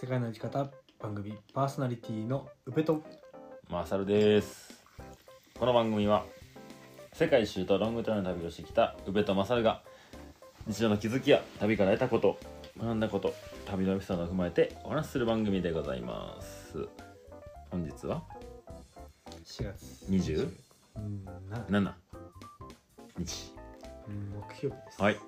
[0.00, 3.02] 世界の生き方番組パーソナリティの宇部と。
[3.68, 4.80] マサルです。
[5.58, 6.24] この番組は
[7.12, 9.82] 世界一周とロングトレの旅をしてきた宇部とマサルが
[10.68, 12.38] 日常の気づきや旅から得たこと
[12.78, 13.34] 学んだこと
[13.66, 16.86] 旅のエピソードを踏まえてお話しする番組でございます。
[17.72, 18.22] 本日は
[19.44, 20.48] ？4月 20?
[20.94, 21.92] うんな7
[23.18, 23.52] 日。
[24.06, 25.14] うん木曜日です、はい。
[25.14, 25.20] 引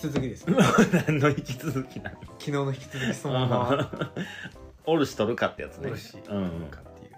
[0.00, 0.46] き続きです。
[0.46, 0.56] ね
[1.06, 4.12] 何の引き続きなの昨日の引き続きそのまま。
[4.86, 5.88] おるし取るかってやつね。
[5.88, 6.16] おろし。
[6.16, 6.62] うん。
[6.62, 7.16] うんかっていう。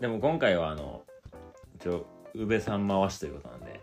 [0.00, 1.02] でも今回はあの
[1.74, 3.80] 一応宇部さん回しということなんで。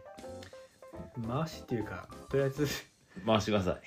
[1.28, 2.66] 回しっていうかとりあえず
[3.26, 3.78] 回してくださ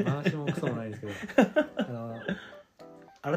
[0.00, 0.04] い。
[0.04, 2.20] 回しもクソもないですけど あの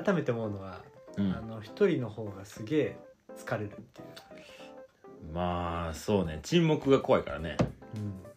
[0.03, 0.81] 改めて思うのは、
[1.17, 1.33] うん。
[1.33, 2.97] あの一人の方がすげえ
[3.35, 5.33] 疲れるっていう。
[5.33, 6.39] まあそうね。
[6.43, 7.57] 沈黙が怖いからね。
[7.95, 8.28] うん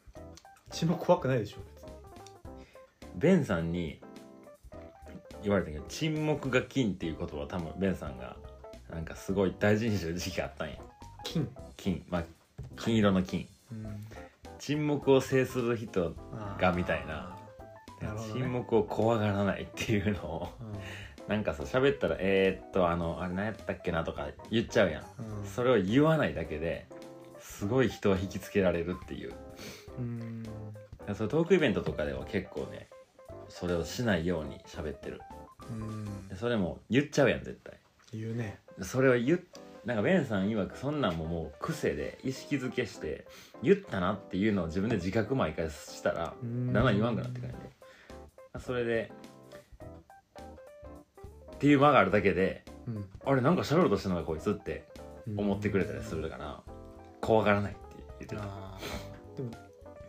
[0.72, 1.92] 血も怖くないでしょ別に。
[3.16, 4.00] ベンさんに
[5.42, 8.36] 言われたけど沈黙が金っていう言葉は多分ベンさんが
[8.91, 10.77] なんかすごい大事にしてる時期があったんや。
[11.24, 11.48] 金？
[11.77, 12.05] 金。
[12.08, 12.24] まあ
[12.77, 13.47] 金色の金。
[13.70, 14.06] うん
[14.58, 16.14] 沈黙を制する人
[16.60, 17.36] がみたいな。
[18.00, 18.08] ね。
[18.32, 20.48] 沈黙を怖がらないっていうのを
[21.27, 25.41] なんかさ喋ったらえー、っとあのあれ何やったっけなとか言っちゃうやんうん。
[25.41, 25.47] うん。
[25.47, 26.86] それを言わないだけで
[27.41, 29.32] すごい人を引きつけられるっていう
[29.98, 30.42] うん。
[31.14, 32.88] それトークイベントとかでは結構ね
[33.48, 35.20] それをしないように喋ってる。
[35.70, 36.28] うん。
[36.28, 37.78] でそれも言っちゃうやん絶対。
[38.12, 38.58] 言うね。
[38.80, 39.40] それを言っ
[39.84, 43.26] なんかベンさん曰くそんなんももう癖で意識づけして
[43.62, 46.70] 言ったなっていうのを自分で自覚毎回したらだうん。
[46.70, 47.70] んだん言わんくなってくるんで
[48.64, 49.10] それで
[51.54, 53.04] っていう間があるだけでうん。
[53.24, 54.84] あれなんか喋ろうとしてるのかこいつって
[55.36, 56.60] 思ってくれたりするから
[57.20, 58.42] 怖がらないって言ってた。
[59.36, 59.50] でも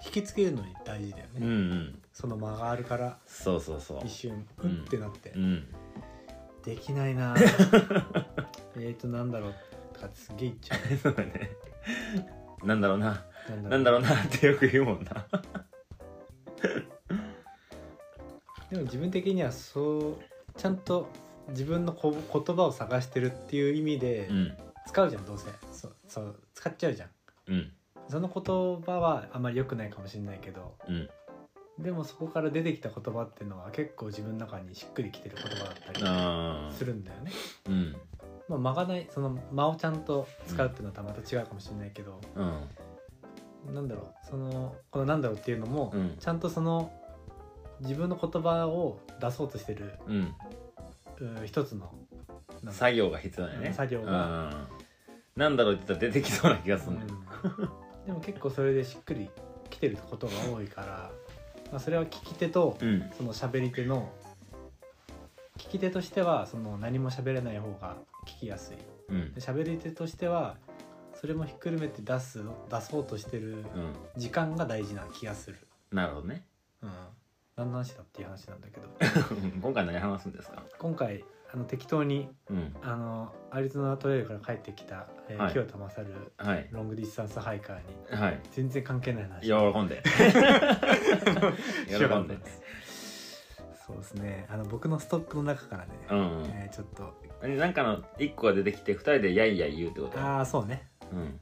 [0.06, 2.02] 引きつけるのに大事だよね、うんうん。
[2.12, 4.02] その間があるからそうそうそう。
[4.06, 5.68] 一瞬ううんんってなって、うん。
[6.64, 7.36] できないな。
[8.76, 9.54] えーとなんだろう
[9.94, 11.52] とかってすげえ言っちゃそうだね。
[12.64, 13.26] なんだろうな。
[13.50, 13.70] う。
[13.70, 15.28] なんだろうなってよく言うもんな。
[18.70, 20.18] でも自分的にはそう
[20.58, 21.08] ちゃんと
[21.50, 24.58] 自分のこ言葉を探してるっていう意味でうん。
[24.86, 25.46] 使うじゃんどうせ。
[25.72, 27.10] そうそう使っちゃうじゃん。
[27.48, 27.72] うん
[28.10, 31.10] その言葉はあまり良くないかもしれないけどうん。
[31.80, 37.32] でもそこから出てきた言葉っていうのは結構自分の中にしっくりきてる言葉だったりあするんだよね。
[37.68, 37.96] あうん。
[38.48, 43.74] まあ、間がないその間をちゃんと使うっていうのとはまた違うかもしれないけど、うん。
[43.74, 46.16] なんだろうそのこの「なんだろう」っていうのも、うん。
[46.20, 46.92] ちゃんとその
[47.80, 50.36] 自分の言葉を出そうとしてるうん。
[51.42, 51.92] う一つの
[52.70, 53.74] 作業が必要だよね。
[53.74, 54.50] 作業が。
[54.50, 54.68] うん。
[55.36, 57.06] なんだろうって言ったら出てきそうな気がするね
[57.44, 57.70] うん、
[58.06, 59.30] でも結構それでしっくり
[59.70, 61.12] きてることが多いから、
[61.72, 63.10] まあ、それは聞き手とうん。
[63.18, 64.12] その喋り手の
[65.58, 67.96] 聞き手としてはその何も喋れない方が
[68.28, 68.78] 聞きやすい。
[69.10, 69.34] うん。
[69.34, 70.56] で喋り手としては
[71.20, 73.94] それもひっくるめて出す出そうとしてるうん。
[74.18, 75.58] 時間が大事な気がする、
[75.92, 76.44] なるほどね。
[76.82, 76.90] うん、
[77.56, 78.88] 何の話だっていう話なんだけど。
[79.62, 80.64] 今回何話すんですか？
[80.78, 82.76] 今回あの適当にうん。
[82.82, 85.52] あのアリゾナトレイルから帰ってきた、えーはい。
[85.52, 86.68] 清田勝はい。
[86.72, 87.78] ロングディスタンスハイカー
[88.16, 88.40] にはい。
[88.52, 89.42] 全然関係ない話。
[89.74, 90.02] 喜んで。
[91.88, 92.38] 喜んで。
[93.86, 94.46] そうですね。
[94.50, 97.14] あの僕のストックの中からね、うんえーちょっと。
[97.44, 100.20] うんなんかの一個が出てきて二人でやいやい言うってこと？
[100.20, 100.88] ああそうね。
[101.12, 101.40] うん。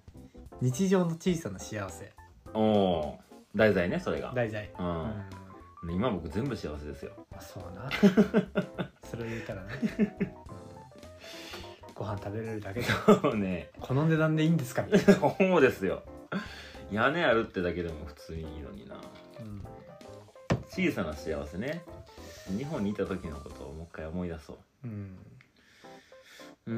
[0.60, 2.12] 日常の小さな幸せ。
[2.54, 3.20] おお
[3.56, 4.34] 題材ねそれが。
[4.36, 5.26] 題材ううんん
[5.90, 7.12] 今僕全部幸せですよ。
[7.32, 7.90] まあそうな。
[9.04, 10.12] それを言ったらね、うん。
[11.96, 12.86] ご飯食べれるだけで。
[12.86, 13.72] そうね。
[13.80, 14.84] この値段でいいんですか？
[14.84, 16.04] みたいな、そうですよ。
[16.92, 18.96] 屋根あるってだけでも普通にいいのにな。
[19.40, 19.66] うん
[20.70, 21.84] 小さな幸せね。
[22.48, 24.58] 日本にいた時のことをもう一回思い出そう。
[24.86, 25.18] うん、
[26.68, 26.74] うー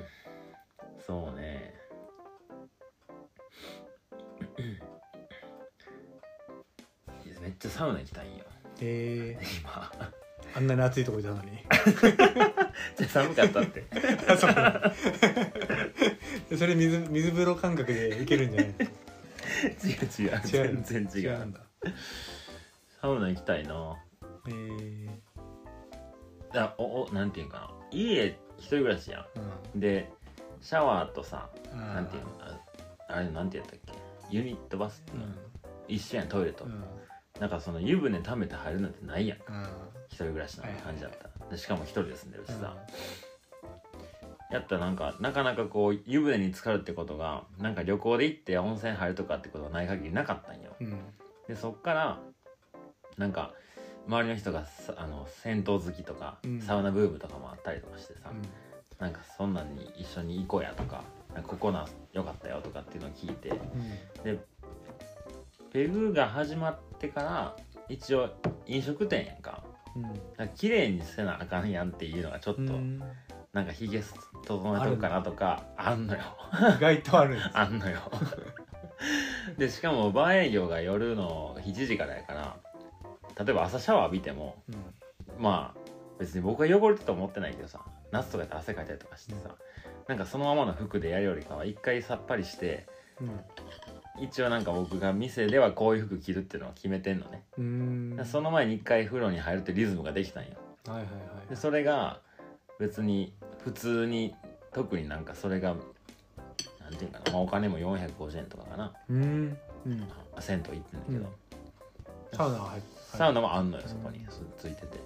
[0.00, 0.04] ん。
[1.06, 1.74] そうね
[7.42, 8.44] めっちゃサウナ行きたいんよ。
[8.80, 9.70] え今。
[9.70, 11.50] ー、あんなに暑いとこいたのに。
[12.96, 13.84] じゃ寒かったって。
[14.28, 14.36] あ
[16.56, 18.74] それ水水風呂感覚でいけるんじゃない違
[20.26, 20.40] う違う。
[20.84, 21.54] 全然違う。
[23.00, 23.96] サウナ行きたいな。
[24.48, 25.08] えー、
[26.54, 27.70] あおおなんていうんかな。
[27.90, 28.26] 家
[28.58, 29.26] 一人暮らしや
[29.74, 29.78] うん。
[29.78, 30.10] んで
[30.60, 32.28] シャワーとさなんていうの？
[32.40, 32.58] あ
[33.08, 33.92] あれなんてやったっけ？
[34.30, 35.26] ユニットバスっていうの、
[35.88, 36.84] 一緒やんトイレと、うん
[37.40, 39.66] なんかその湯船溜めて入るなんてないやんうん。
[40.08, 42.76] 一人暮らしな感じだったら、でしかも一人で住んでるしさ、
[44.50, 50.76] やったらなんかなかなかこう湯船に浸かるってことがなんか旅行で行って温泉入るとかってことがない限りなかったんよ。
[50.80, 51.00] うん。
[51.48, 52.18] でそっから
[53.16, 53.52] なんか
[54.06, 56.60] 周りの人がさあの銭湯好きとか、うん。
[56.60, 58.30] サウナブームとかもあったりとかしてさ、
[58.98, 61.02] なんかそんなんに一緒に行こうやとか
[61.46, 63.50] ここな良かったよとかっていうのを聞いて
[64.22, 64.38] で
[65.72, 67.56] ペグが始まってから
[67.88, 68.30] 一応
[68.66, 69.62] 飲食店やんか。
[69.96, 70.02] うん。
[70.02, 73.02] なんか綺麗にせなあかんやんっていうのがちょっと、うん。
[73.52, 74.02] なんかひげ
[74.46, 76.20] 整えとくかなとかあんのよ。
[76.78, 78.00] 意外とあるんです あんのよ。
[79.58, 82.56] でしかもバー営業が夜の7時からやから
[83.44, 84.94] 例えば朝シャワー浴びてもうん。
[85.42, 85.80] まあ
[86.18, 87.80] 別に僕は汚れてと思ってないけどさ
[88.12, 89.56] 夏とかやったら汗かいたりとかしてさ、
[90.06, 92.86] なんかそのままの服でやるよりかは一回さっぱりして
[94.20, 98.24] 一応なんか僕が店ではこういう服着るっていうのは決めてんのね、うんうん。
[98.26, 100.50] その前に一回風呂に入るってリズムができたんよ。
[100.86, 101.06] はいはい
[101.48, 102.20] でそれが
[102.78, 103.32] 別に
[103.64, 104.34] 普通に
[104.72, 105.74] 特になんかそれが
[106.80, 108.92] なんていうかな、まあ、お金も450円とかかな。
[109.08, 109.56] うん。
[109.86, 110.08] うん。
[110.40, 111.32] 銭湯行ってんだけど、
[112.32, 114.26] サウナは入ってサウナもあんのよそこに。
[114.58, 114.98] ついてて。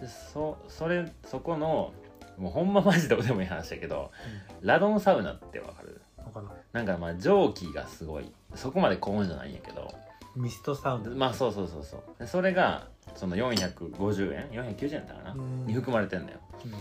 [0.00, 1.92] でそそれそこの
[2.38, 4.10] もうほんまマジどうでもいい話だけど
[4.60, 6.02] ラドンサウナってわかる？
[6.26, 6.50] わかんな。
[6.50, 8.30] いなんかまあ蒸気がすごい。
[8.54, 9.92] そこまで高温じゃないんやけど。
[10.34, 12.02] ミストサウナまあそうそうそうそう。
[12.18, 15.66] でそれがその450円？490円だったかな、うん。
[15.66, 16.38] に含まれてんだよ。
[16.64, 16.72] うん。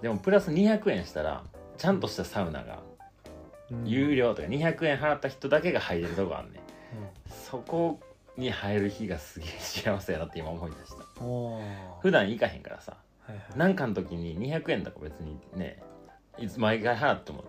[0.00, 1.44] でもプラス200円したら
[1.76, 2.80] ちゃんとしたサウナが
[3.70, 3.86] うん。
[3.86, 6.62] 有料とか200円払った人だけが入れるとこあんねん。
[7.30, 8.00] そこ
[8.36, 11.04] に入る日がすげえ幸せやなって今思い出した。
[12.00, 12.96] 普段行かへんからさ。
[13.26, 13.58] はいはい。
[13.58, 15.82] なんかの時に200円とか別にね
[16.38, 17.44] いつ毎回払っても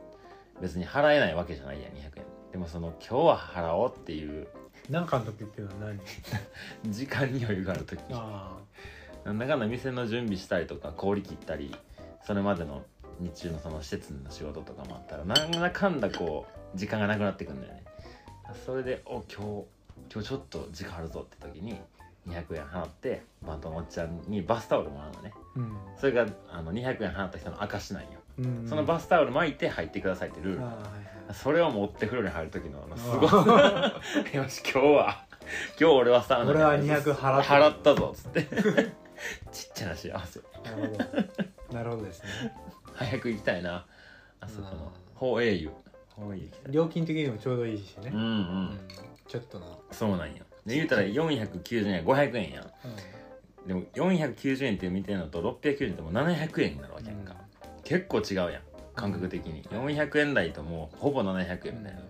[0.63, 2.25] 別に払えないわけじゃないやん200円。
[2.53, 4.47] でもその今日は払おうっていう。
[4.89, 5.99] なんかの時っていうのは何？
[6.89, 8.01] 時間に余裕がある時。
[8.11, 8.57] あ
[9.25, 11.75] なんだかんだ店の準備したりとか氷切ったり
[12.25, 12.83] それまでの
[13.19, 16.45] 日中のその施設の仕事とかもあったらなんだかんだこ
[16.75, 17.83] う時間がなくなってくんだよね。
[18.65, 19.65] それでお今日
[20.13, 21.77] 今日ちょっと時間あるぞって時に
[22.27, 25.33] 200円払ってバントのおっちゃんにバスタオルもらうのね。
[25.33, 25.75] あうん。
[25.97, 31.33] それがあの200円払った人の証なんよ、うんそのバスタオル巻いて入ってくださいってルール。
[31.33, 33.29] それを持って風呂に入る時のあのすごい。
[33.29, 33.93] あ
[34.33, 35.25] よし今日は
[35.79, 38.43] 今日俺はサウナ俺は200払った払ったぞっつって。
[39.51, 41.75] ちっちゃな幸せーなるほど。
[41.77, 42.29] なるほどですね。
[42.93, 43.85] 早く行きたいな。
[44.39, 45.71] あそこのうん宝英湯。
[46.09, 46.71] 宝英湯行きたい。
[46.71, 48.11] 料金的にもちょうどいいしね。
[48.13, 48.29] うんうん、う
[48.73, 48.79] ん。
[49.27, 52.63] ちょっとなそうなんよで言うたら490円500円やん。
[52.65, 52.69] う
[53.67, 57.35] でも490円って見てるのと690円ってもう700円になるわけやんか、
[57.83, 58.61] 結構違うやん。
[58.95, 59.63] 感覚的に。
[59.63, 62.01] 400円台ともうほぼ700円みたいな、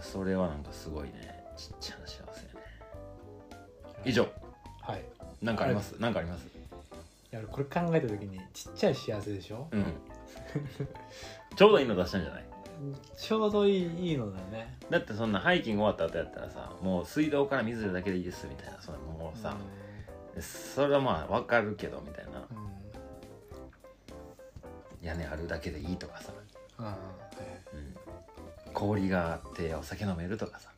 [0.00, 1.44] それはなんかすごいね。
[1.56, 2.60] ちっちゃな幸せやね。
[4.04, 4.28] 以上。
[4.82, 5.02] はい。
[5.42, 5.92] なんかあります？
[6.00, 6.46] なんかあります？
[6.46, 6.48] い
[7.32, 9.66] や俺これ考えた時にちっちゃい幸せでしょ？
[9.72, 9.84] うん。
[11.56, 12.44] ちょうどいいの出したんじゃない？
[13.18, 14.76] ちょうどいいいいのだね。
[14.88, 18.80] だってそんなハイキング終わった後やったらさもう水道から水だけでいいですみたいな。
[18.80, 19.56] それもうさ、
[20.40, 22.46] それはまあわかるけどみたいな。
[22.50, 22.75] うんうん
[25.06, 26.32] 屋根あるだけでいいとかさ、
[26.78, 26.86] うん、
[28.72, 30.70] 氷があってお酒飲めるとかさ。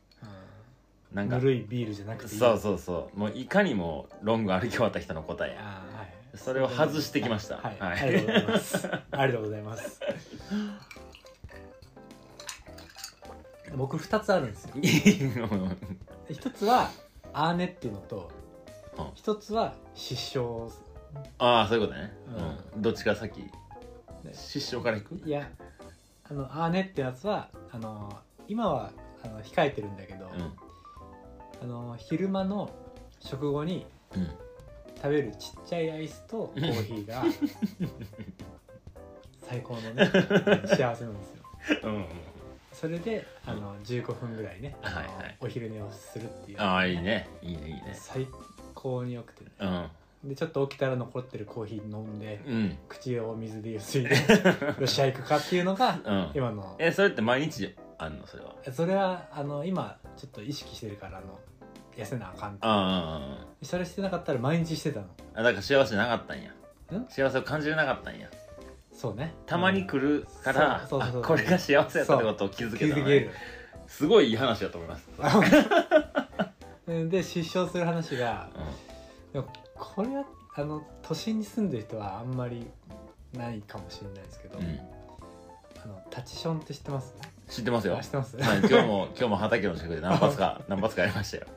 [1.13, 3.19] なんかぬるいビールじゃなくてそうそうそう。
[3.19, 6.37] もういかにもロング歩き終わった人の答えはい。
[6.37, 7.57] それを外してきました。
[7.57, 7.99] はい、はい。
[7.99, 8.87] ありがとうございます。
[9.11, 10.01] ありがとうございます。
[13.75, 14.75] 僕2つあるんですよ。
[16.29, 16.91] 一つは
[17.33, 18.31] アーネっていうのと
[18.97, 19.05] うん。
[19.15, 20.71] 一つは失笑。
[21.39, 22.13] ああそういうことね、
[22.75, 22.81] ううん。
[22.83, 23.49] どっちが先？
[24.33, 25.15] 失笑からいく？
[25.25, 25.49] いや
[26.29, 28.15] あのアーネってやつはあの
[28.47, 28.91] 今は
[29.23, 30.29] あの控えてるんだけど、う
[31.61, 32.69] あの昼間の
[33.19, 33.85] 食後に
[34.15, 34.27] んうん。
[35.01, 37.23] 食べるちっちゃいアイスとコーヒーが
[39.47, 40.05] 最高のね
[40.67, 41.43] 幸せなんですよ。
[41.83, 41.95] うん。
[41.95, 42.05] うん
[42.73, 45.05] それであの15分ぐらいね、あのはい。
[45.07, 46.61] はいお昼寝をするっていう。
[46.61, 47.27] ああいいね。
[47.41, 47.91] いいねいいね。
[47.93, 48.25] 最
[48.73, 49.51] 高によくてね。
[49.59, 49.89] うん
[50.23, 52.77] でちょっと起きたら残ってるコーヒー飲んで、うん。
[52.89, 54.15] 口を水でゆすいで よ
[54.83, 56.31] っしゃ行くかっていうのがうん。
[56.33, 56.75] 今の。
[56.77, 58.55] えそれって毎日あんのそれは？
[58.71, 61.39] それはあの今ちょっと意識してるからあの
[61.95, 65.07] 痩せなあかんってあそれしてなかったら毎日してたの？
[65.35, 66.51] あだから幸せなかったんや。
[66.51, 67.05] ん？
[67.07, 68.29] 幸せを感じれなかったんや。
[68.91, 69.33] そうね。
[69.45, 71.21] たまに来るから、そうそうそうそう。
[71.21, 73.31] あこれが幸せやったってことを気づ気けたの、ける
[73.87, 75.09] すごいいい話だと思います、
[76.87, 78.49] うん で失笑する話が
[79.31, 79.47] うでも
[79.79, 82.67] これはあの都心に住んでる人はあんまり
[83.33, 84.79] ないかもしれないですけど、んうん、
[85.83, 87.13] あのタチションって知ってます？
[87.49, 88.37] 知ってますよ、はい、あ知ってます？
[88.37, 91.47] 今日も今日も畑の近くで何発か 何発かやりましたよ、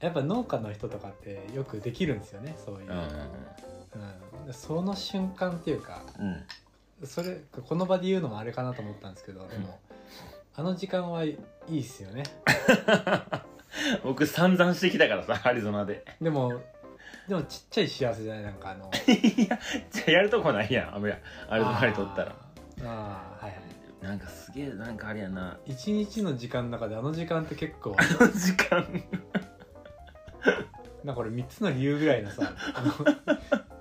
[0.00, 4.46] やっぱ農家の人とかってよくできるんですよねそういう、うんうんうん。
[4.46, 6.44] でその瞬間っていうかうん。
[7.06, 9.80] それこの場で言うのもあれかなと思ったんですけどでも、
[10.54, 11.36] あの時間はい
[11.68, 12.22] いっすよね。
[14.04, 16.04] 僕散々してきたからさアリゾナで。
[16.20, 16.60] でも
[17.32, 18.44] でもちっちゃい幸せじゃない？
[18.44, 18.90] なんかあの。
[19.08, 19.58] いや
[19.90, 20.94] じゃあやるとこないやん。
[20.94, 22.36] あれあれとりとったら。
[22.82, 22.86] あー。
[22.86, 23.62] あーはいはい。
[24.02, 25.56] なんかすげえなんかあれやな。
[25.64, 28.84] 一日の時間の中であの時間って結構あの時間。
[31.04, 32.92] なんか俺3つの理由ぐらいのさあの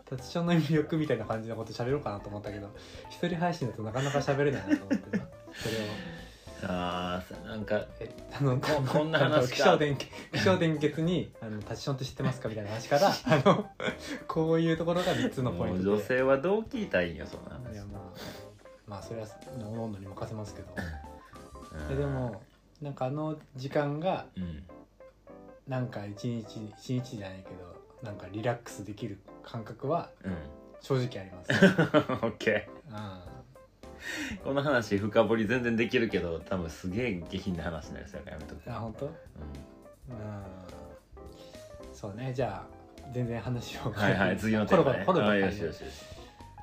[0.05, 2.69] タチションの魅力みたいな感じのこと喋ろうかなと思ったけど
[3.09, 5.25] 一人配信だとなかなか喋れないなと思ってな。
[5.53, 5.79] それを
[6.69, 9.55] あーなんかえあのここんな話か。
[9.55, 13.69] 気象電気象電結にあの「タチションって知ってますか?」みたいな話から あの
[14.27, 15.89] こういうところが3つのポイントで。
[15.89, 18.01] 女性はどう聞いたらいいんよそんないやまあ
[18.87, 20.75] まあそれはおのおのに任せますけど。
[20.75, 21.93] うん。
[21.93, 22.41] えでも
[22.81, 24.63] なんかあの時間がうん
[25.67, 30.35] なんか一日一日じゃないけどなんかリラックスできる感覚はうん。
[30.81, 31.51] 正直あります、
[32.25, 33.30] オッケうー
[34.43, 39.05] この話深掘り全然できるけど多分すげえ下品な話になりそうやからやめとくん、あ本当？
[39.05, 39.13] うん。
[41.93, 43.91] そうねじゃあ全然話を。
[43.91, 45.03] はいはい次のテーマね。
[45.05, 46.03] コロコロコロコロあよしよしよし。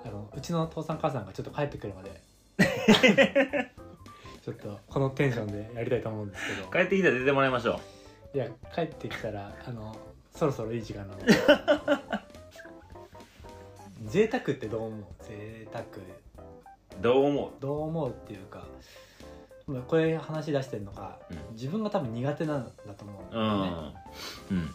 [0.04, 2.22] あのうちの父さん母さんがちょっと帰ってくるまで
[4.44, 6.68] ちょっとこのテンションでやりたいと思うんですけど。
[6.70, 7.80] 帰ってきたら出てもらいましょ
[8.34, 9.96] いや帰ってきたらあの
[10.34, 11.20] そろそろいい時間なの
[14.06, 15.04] 贅沢ってどう思う？
[15.24, 15.84] 贅沢。
[15.84, 15.88] う
[17.00, 18.64] どう思どう思うっていうか
[19.66, 21.54] まあこれ話出してるのが、うん。
[21.54, 23.94] 自分が多分苦手なんだと思うんね、ん。
[24.50, 24.70] うん。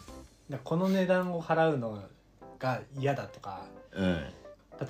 [0.48, 2.00] だこの値段を払うの
[2.58, 4.24] が嫌だとかうん。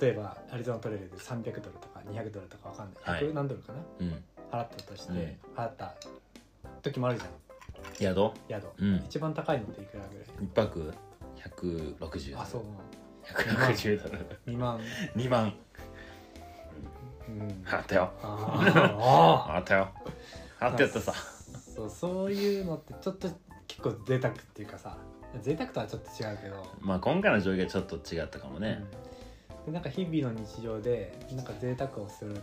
[0.01, 3.25] 例えばアリゾナトレイルで300ドルとか200ドルとかわかんない、はい。
[3.25, 3.79] 100何ドルかな？
[4.01, 4.25] うん。
[4.51, 5.19] 払ったとして、うん。
[5.57, 5.95] 払った
[6.83, 8.15] 時もあるじゃん。
[8.15, 8.31] 宿？
[8.49, 8.97] 宿、うん。
[9.07, 10.27] 一番高いのっていくらぐらい？
[10.45, 10.93] 一泊
[11.99, 12.63] ？160あそう。
[13.25, 14.39] 160ドル。
[14.47, 14.81] 2万。
[15.17, 15.45] 2万。
[15.45, 15.55] うん
[17.71, 18.13] あったよ。
[18.23, 19.89] ああったよ。
[20.61, 21.13] あったやったさ。
[21.13, 23.29] ーそうそういうのってちょっと
[23.67, 24.97] 結構贅沢っていうかさ
[25.41, 28.85] 贅沢とはちょっと違うけど、まあ今回の状況はちょっと違ったかもね。
[29.59, 29.67] うん。
[29.67, 32.35] でなんか日々の日常でなんか贅沢をする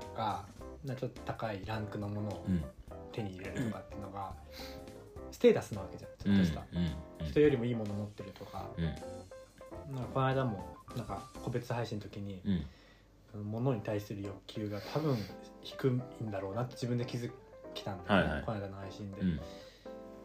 [0.00, 0.44] とか
[0.84, 2.64] なんかちょっと高いランクのものをうん。
[3.12, 4.30] 手に入れるとかっていうのが
[5.30, 8.66] ステータスなわけじゃんちょっとした、うん人よりもいいもの持ってるとか。
[8.76, 8.84] うん。
[8.84, 12.42] なんかこの間もなんか個別配信の時に
[13.40, 15.16] うん物に対する欲求が多分
[15.62, 17.30] 低いんだろうなって自分で気づ
[17.74, 18.44] きたんだよね、はいはい。
[18.44, 19.36] この間の配信で、うん。
[19.36, 19.46] だか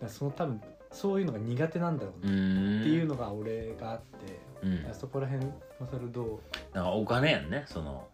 [0.04, 2.34] らその多分そういうのが苦手なんだろううなっ
[2.80, 2.84] ん。
[2.84, 4.94] ていうのが俺があって、うん。
[4.94, 5.46] そこら辺
[5.80, 6.40] まさるどう
[6.74, 8.08] だからお金やんねその。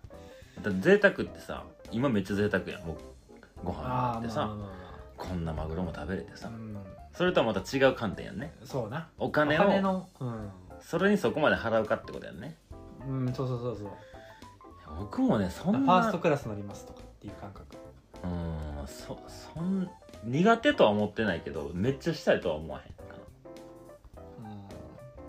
[0.62, 2.98] だって贅沢ってさ今めっちゃ贅沢やんもう
[3.64, 4.36] ご飯ああってさ。
[4.36, 4.88] まあまあま
[5.18, 6.48] こんなマグロも食べれてさ。
[6.48, 8.54] あまあ、うん、それとはまた違う観点やんね。
[8.64, 9.10] そうな。
[9.18, 12.56] お金をお金のうん、それにそこまで払うかってことやんね。
[13.08, 13.92] うん、そうそうそうそう
[15.00, 17.78] 僕もねそんフなァーストクラス乗りますとかっていう感覚。
[18.24, 18.28] う
[18.84, 19.90] んそそん
[20.24, 23.16] 苦手とは思ってないけどめっちゃしたいとは思わへんか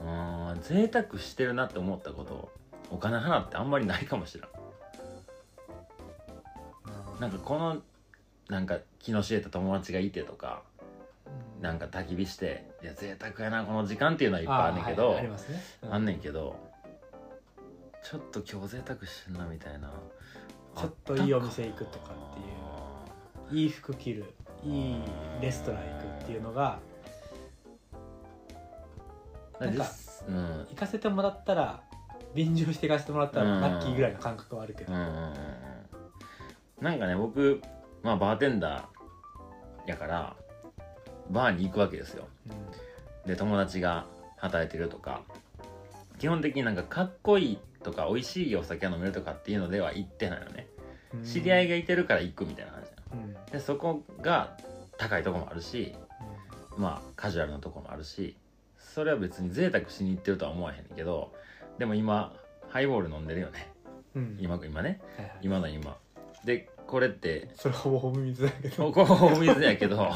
[0.02, 0.52] うんな。
[0.52, 2.50] うん贅沢してるなって思ったこと
[2.90, 4.48] お金払ってあんまりないかもしれん。
[7.20, 7.78] なんかこの
[8.48, 10.62] なんか気の知れた友達がいてとか
[11.60, 16.56] なんか焚き火していや贅沢やなこの時間っていうのはいっぱいあんねんけど、あ,、はいありますね、うあんねんけど
[18.02, 19.90] ちょっと今日贅沢してんなみたいな。
[20.76, 23.62] ちょっといいお店行くとかっていう。
[23.62, 25.02] いい服着るいい
[25.40, 26.78] レストラン行くっていうのが
[29.58, 29.86] なんか
[30.28, 30.66] うん。
[30.70, 31.82] 行かせてもらったら
[32.34, 33.60] 便乗して行かせてもらったうん。
[33.60, 35.34] らラッキーぐらいの感覚はあるけど、うんうんうんうん。
[36.82, 37.60] なんかね僕
[38.02, 40.36] まあバーテンダーやから
[41.30, 42.28] バーに行くわけですよ。
[43.26, 45.22] で友達が働いてるとか。
[46.18, 50.68] 基本的になんかかっこいいとか美味しいお酒が飲めるとかっていうのでは行ってないのね。
[51.14, 51.24] うん。
[51.24, 53.52] 知り合いがいてるから行くみたいな話じうん。
[53.52, 54.56] でそこが
[54.96, 55.94] 高いとこもあるし
[56.76, 58.36] まあカジュアルなとこもあるし
[58.78, 61.32] それは別に贅沢しに行ってるとは思わへんけど
[61.78, 62.32] でも今
[62.68, 63.70] ハイボール飲んでるよね。
[64.14, 64.38] うん。
[64.40, 65.00] 今今ね。
[65.16, 65.38] はいはい。
[65.42, 65.96] 今の今。
[66.44, 68.92] でこれってそれほぼほぼ水だけど。
[68.92, 70.10] ここお水やけど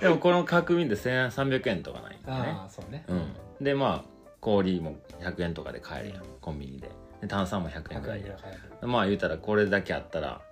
[0.00, 2.50] でもこの角瓶で1300円とかないんだよね。
[2.50, 3.04] ああそうね。
[3.08, 3.64] うん。
[3.64, 4.11] でまあ
[4.42, 6.24] 氷も100円とかで買えるやん。
[6.42, 6.90] コンビニで。
[7.22, 10.42] で炭酸も100円ぐ100らいや円ぐらい買えるまあ言うたらこれだけあったら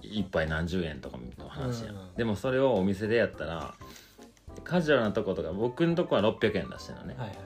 [0.00, 3.74] 一杯何十円とかの話やん、うんうんでもそれをお店でやったら
[4.62, 7.38] カジュアルなとことか僕のとこは600円出してるのね、はいはい。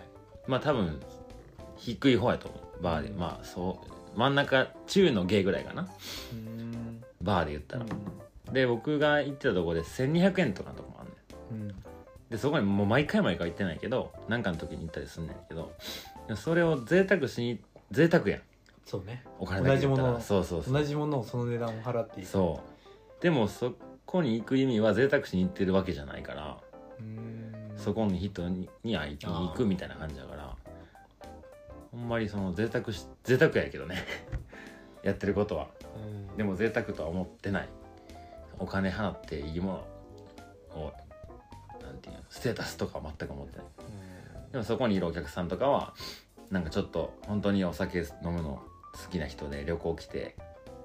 [0.46, 1.00] まあ多分
[1.76, 2.82] 低い方やと思う。
[2.82, 3.18] バーで、うん。
[3.18, 3.80] まあそ
[4.14, 5.88] う真ん中中の芸ぐらいかな。
[7.22, 11.70] バーで言ったら、うで僕が行ってたとこで1200円とかのとこもあんねんん。
[11.70, 11.74] うん
[12.30, 15.72] でそこにもう毎回毎回行ってないけど何かの時に行ったりすんねんけど
[16.36, 18.40] それを贅沢しに贅沢やん。
[18.84, 19.22] そうね。
[19.38, 20.72] お金同じものそうそうそう。
[20.72, 22.60] 同じものをその値段を払っていいそ
[23.18, 23.22] う。
[23.22, 23.74] でもそ
[24.06, 26.58] こに行く意味は贅沢しに行ってるわけじゃないから
[26.98, 27.76] うーん。
[27.76, 30.56] そそこに人にに会いに行くみたいな感じだから
[31.92, 33.96] ほんまにその贅沢し贅沢やけどね。
[35.02, 35.68] やってることは。
[35.96, 36.36] うん。
[36.36, 37.68] でも贅沢とは思ってない。
[38.58, 39.84] お金払っていいも
[40.74, 40.92] のを
[42.30, 43.66] ステータスとかは全く思ってない。
[44.52, 45.94] でもそこにいるお客さんとかは
[46.50, 48.62] なんかちょっと本当にお酒飲むの
[48.94, 50.36] 好きな人で旅行来て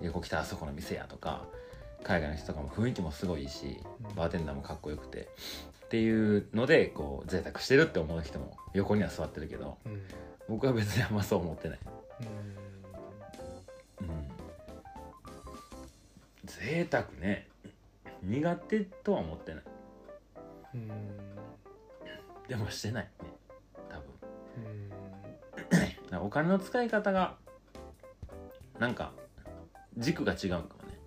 [0.01, 1.45] 旅行来たあそこの店やとか
[2.03, 4.15] 海外の人とかも雰囲気もすごいいいしうん。
[4.15, 5.29] バーテンダーもかっこよくて
[5.85, 10.01] っていうのでこう贅沢してるって思う人も横には座ってるけどうんうん。
[10.49, 11.79] 僕は別にあんまそう思ってない、
[14.01, 14.07] うん。
[14.07, 14.27] うん、
[16.45, 17.47] 贅沢ね。
[18.23, 19.63] 苦手とは思ってない
[20.73, 20.89] うん。
[22.47, 23.11] でもしてないね。
[23.89, 24.05] 多分。
[26.25, 27.35] お金の使い方が
[28.79, 29.11] なんか
[29.97, 30.97] 軸が違うんかもね。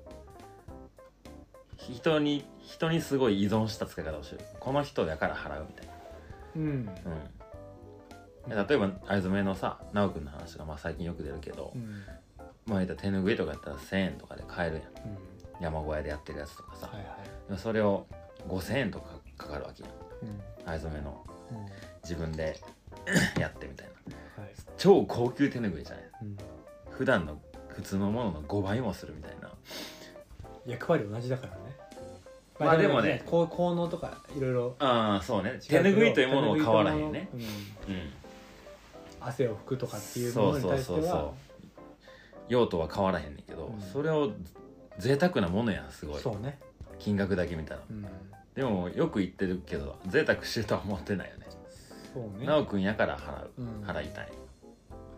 [1.77, 4.45] 人に人にすごい依存した使い方をしてる。
[4.59, 5.89] この人やから払うみたい
[6.57, 6.87] うん。
[6.87, 6.93] な
[8.51, 8.67] うん。
[8.69, 12.03] 例えば藍染めのさ奈くんの話がまあ最近よく出るけど、うん
[12.67, 15.09] まあ手ぬぐいとかやったら1000円とかで買えるやん。
[15.09, 15.19] うん。
[15.61, 16.97] 山小屋でやってるやつとかさ、はい
[17.51, 17.59] はい。
[17.59, 18.07] それを
[18.49, 20.71] 5000円とかかかるわけやんうん。
[20.71, 21.25] 藍染めの。
[21.51, 21.67] うん。
[22.03, 22.59] 自分で
[23.39, 23.89] やってみたい
[24.37, 24.43] な。
[24.43, 24.53] はい。
[24.77, 26.05] 超高級手ぬぐいじゃない？
[26.23, 26.37] うん。
[26.91, 27.39] 普段の
[27.69, 29.51] 普通のものの5倍もするみたいな。
[30.67, 31.59] 役割同じだからね。
[32.59, 35.59] まあでもねこう効能とかいろいろああそうね。
[35.69, 37.29] 手ぬぐいというものは変わらへんね。
[37.33, 37.41] うん。
[37.41, 37.49] うん。
[39.21, 41.31] 汗を拭くとかっていうものに対してそうそうそうそはう。
[42.49, 43.81] 用途は変わらへんねんけど、うん。
[43.81, 44.31] それを
[44.99, 46.21] 贅沢なものやんすごい。
[46.21, 46.59] そうね。
[46.99, 47.81] 金額だけ見たら。
[47.91, 48.07] うん
[48.57, 51.47] でもよく言ってるけど贅沢してるとは思ってないよね。
[52.15, 52.47] そうね。
[52.47, 53.85] 奈くんやから払う、うん。
[53.85, 54.33] 払いたい。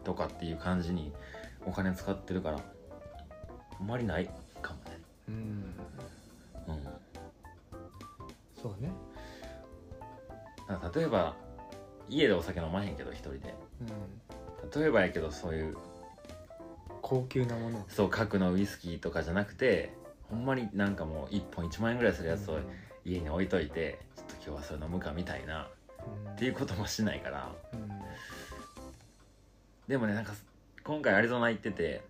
[0.02, 1.12] とかっていう感じに
[1.64, 2.58] お金使ってるから
[3.78, 4.28] あんまりない
[4.60, 5.00] かもね。
[5.28, 5.34] うん。
[6.66, 6.82] うん。
[8.60, 8.90] そうね。
[10.94, 11.36] 例えば
[12.08, 13.54] 家でお酒飲まへんけど一人で。
[13.82, 14.80] うん。
[14.80, 15.76] 例えばやけどそういう
[17.02, 17.84] 高級なもの。
[17.88, 19.94] そう核のウイスキーとかじゃなくて
[20.28, 22.62] ほんまになんかもう1本1万円ぐらいするやつをうん
[23.04, 25.68] 家に置いといてちょっと今日はそれ飲むかみたいな
[26.32, 27.52] っていうこともしないから。
[27.72, 27.88] うん
[29.88, 30.34] でもねなんか
[30.84, 32.02] 今回アリゾナ行ってて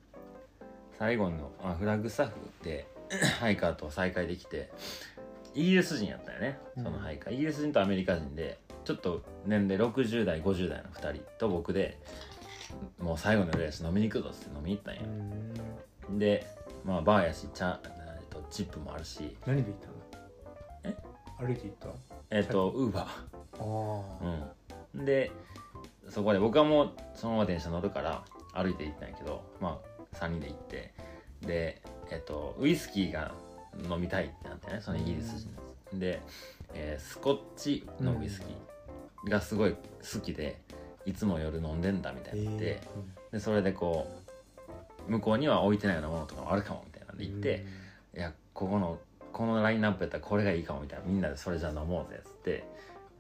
[0.99, 2.33] 最後のあフラッグスタッフ
[2.65, 2.89] で
[3.39, 4.71] ハイカーと再会できて
[5.55, 11.99] イギリス人やったよねそのハイカー、イギリス人とアメリカ人でちょっと年齢60代50代の2人と僕で
[13.01, 15.01] もう最後の夜やし飲みに行くぞって飲みに行ったんや。
[16.11, 16.19] う、ん。
[16.19, 16.47] で
[16.85, 19.37] まあバーやし茶えっとチップもあるし。
[19.47, 19.93] 何で行ったの？
[19.95, 19.98] え
[21.39, 21.89] 歩いて行った？
[22.31, 23.07] えっとウーバあ
[23.59, 24.53] あー。
[24.95, 25.05] うん。
[25.05, 25.31] で
[26.09, 28.23] そこで僕はもうそのまま電車乗るから
[28.55, 29.79] 歩いて行ったんやけどま
[30.13, 30.93] あ3人で行って。
[31.43, 33.33] でえっとウイスキーが
[33.89, 35.99] 飲みたいってなってねそのイギリス人のやつ。
[35.99, 36.21] で、
[36.75, 40.59] えースコッチのウイスキーがすごい好きで
[41.07, 42.81] いつも夜飲んでんだみたいになって、え
[43.33, 44.07] でそれでこ
[45.09, 47.65] う向こうには置いてないようなものとかもあるかもみたいなんでー行って、
[48.17, 48.99] いやここの
[49.33, 52.65] このラインナップやったらこれがいいかもみたいなみんなでそれじゃあ飲もうぜっつって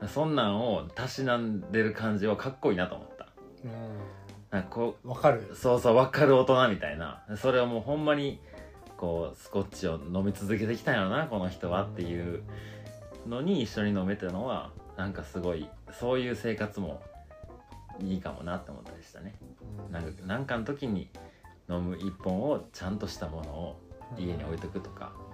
[0.06, 3.26] そんなんをたしなんでる感じはかっこいいなと思った。
[3.64, 3.72] うん。
[4.50, 5.48] なんかこうんわかる。
[5.52, 7.24] うそうそう分かる大人みたいな。
[7.36, 8.40] それはもうほんまに
[8.96, 12.42] こうスコッチを飲み続けてきたんやろなこの人はっていう
[13.26, 15.68] のに一緒に飲めたのはなんかすごい
[15.98, 17.02] そういう生活も
[18.00, 19.34] いいかもなって思ったりしたね。
[19.86, 19.92] うん。
[19.92, 21.08] なんかなんかの時に
[21.68, 23.80] 飲む一本をちゃんとしたものを
[24.16, 25.12] 家に置いとくとか。
[25.22, 25.27] うん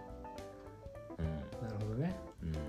[1.65, 2.15] なるほどね。
[2.43, 2.53] うん。
[2.53, 2.61] ちっ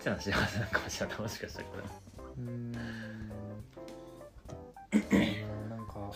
[0.00, 1.82] ちゃな幸せなのかもしれないもしかしたらこれ。
[1.82, 1.88] も
[2.36, 2.76] うーん。
[4.94, 6.10] うんなんか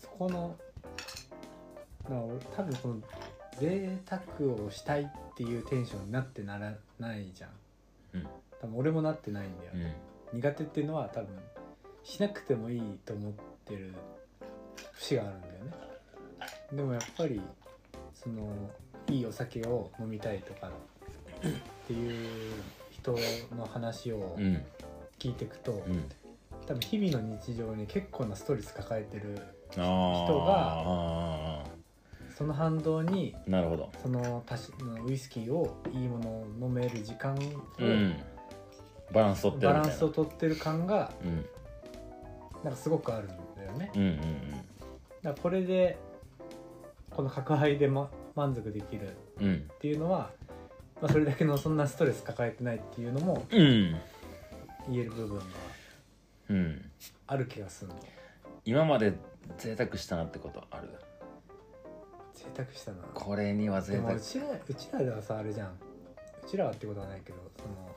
[0.00, 0.56] そこの
[2.08, 3.00] まあ俺多分この
[3.58, 4.22] 贅沢
[4.54, 7.50] をしたいっていうテンションになってならないじゃん。
[8.14, 8.26] うん。
[8.60, 9.72] 多分俺もなってないんだよ、
[10.32, 10.40] うん。
[10.40, 11.38] 苦手っていうのは多分
[12.02, 13.32] しなくてもいいと思っ
[13.64, 13.94] てる
[14.92, 15.72] 節があるんだよね。
[16.72, 17.40] でもやっぱり
[18.14, 18.70] その
[19.12, 20.70] いいお酒を飲みたいとかっ
[21.86, 23.16] ていう人
[23.56, 24.62] の話をうん。
[25.18, 26.04] 聞いていくと、うん。
[26.66, 29.38] 多分日々の日常に結構なストレス抱えてる
[29.70, 31.64] 人があ
[32.36, 33.92] その反動にーなるほど。
[34.02, 34.72] そのたし
[35.06, 37.38] ウイスキーをいいものを飲める時間を、
[37.78, 38.16] うん。
[39.12, 41.46] バランス取ってるバランスをとってる感がうん。
[42.64, 43.92] なんかすごくあるんだよね。
[43.94, 44.18] うんうん
[45.22, 45.98] だからこれで
[47.10, 50.30] この角杯で、ま、満足できるっていうのは、
[51.00, 53.96] まあ、それだけのそんなストレス抱えてないっていうのもうん。
[54.88, 55.44] 言える部分が
[56.50, 56.90] うん
[57.26, 57.96] ある気がするの。
[58.64, 59.12] 今まで
[59.58, 60.88] 贅沢したなってことある？
[62.34, 62.98] 贅沢したな。
[63.14, 64.10] これにはで贅沢。
[64.10, 65.68] もうちらうちらではさあれじゃん。
[65.68, 65.72] う
[66.48, 67.88] ちらはってことはないけどその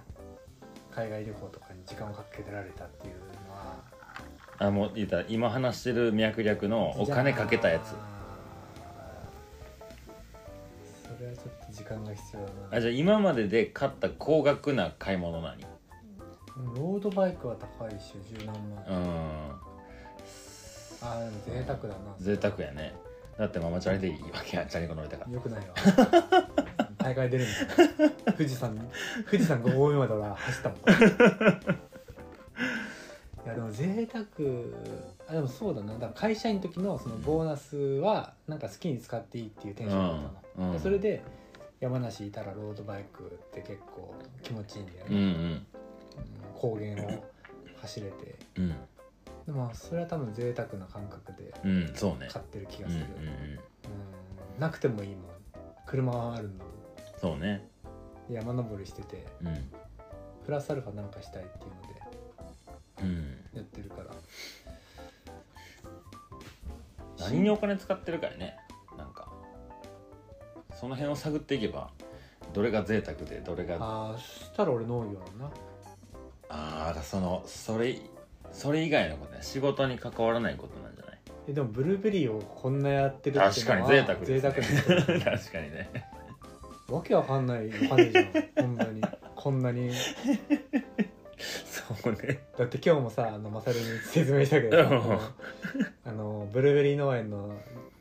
[0.92, 3.16] 海外旅行とかに時間をかけてられたっていう
[3.48, 3.78] のは
[4.60, 5.18] あもう言った。
[5.18, 7.96] ら今話してる脈略のお金かけたやつ
[11.26, 12.78] れはちょっと時間が必要だな。
[12.78, 15.62] あじゃあ今までで買った高額な買い物何？
[16.76, 19.50] ロードバイクは高いっしょ十何万、うん。
[21.02, 21.96] あーでも贅沢だな。
[22.20, 22.96] 贅沢やね。
[23.38, 25.32] だってママチャリでいいわけやんチャリンコ乗れたから。
[25.32, 25.76] よくないわ。
[26.98, 28.12] 大会出るんだよ。
[28.38, 28.76] 富士山
[29.30, 30.80] 富士山5合目まで俺は走ったもん
[33.56, 34.26] でも贅沢
[35.28, 35.94] あでもそうだな。
[35.94, 40.74] だから会社員の時のそのボーナスはなんか好きに使っていいっていうテンションだったの、うんうん。
[40.74, 41.24] でそれで
[41.80, 44.14] 山梨いたらロードバイクって結構
[44.44, 45.24] 気持ちいいんだよね、うんうん。
[45.24, 45.66] うん
[46.54, 47.24] 高原を
[47.82, 48.36] 走れて。
[48.58, 48.76] うん。
[49.46, 52.28] でもそれは多分贅沢な感覚でうんそうね。
[52.32, 53.14] 買ってる気がうんうんする、
[54.56, 54.60] うん。
[54.60, 55.22] なくてもいいもん。
[55.86, 56.74] 車はあるんだもん
[57.20, 57.68] そうね。
[58.30, 59.26] 山登りしてて。
[59.44, 59.72] うん。
[60.46, 61.96] プラスアルファなんかしたいっていうので。
[63.04, 64.12] うんやってるから。
[67.20, 68.58] 何にお金使ってるかやね。
[68.98, 69.28] なんか。
[70.74, 71.90] その辺を探っていけば
[72.54, 75.52] どれが贅沢でどれがああしたら俺農業だな。
[76.50, 77.98] あーそのそれ
[78.52, 79.40] それ以外のことね。
[79.42, 81.20] 仕事に関わらないことなんじゃない？
[81.48, 85.90] えでもブルーベリーをこんなやってるって確かに贅沢です、ね、贅沢 確かにね。
[86.90, 88.26] わけわかんないお金じゃん。
[88.56, 89.02] 本当に。
[89.36, 89.92] こんなに
[91.38, 92.44] そうね。
[92.58, 94.98] だって今日もさあのマサルに説明したけどさうん。
[94.98, 95.22] あの
[96.06, 97.50] あのブルーベリー農園の、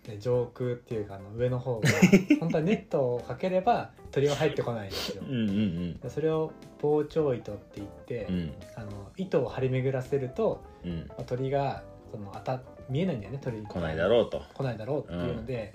[0.07, 1.89] ね、上空っていうかあの上の方が
[2.41, 5.23] 本当はネットをかければ鳥は入ってこないんですよ。
[5.29, 8.35] うんうんでそれを防鳥糸って言って、うん。
[8.35, 11.07] うんあの糸を張り巡らせると、うん。
[11.09, 13.67] まあ鳥がその当た見えないんだよね鳥に。
[13.67, 14.43] 来ないだろうと。
[14.55, 15.73] 来ないだろうっていうので、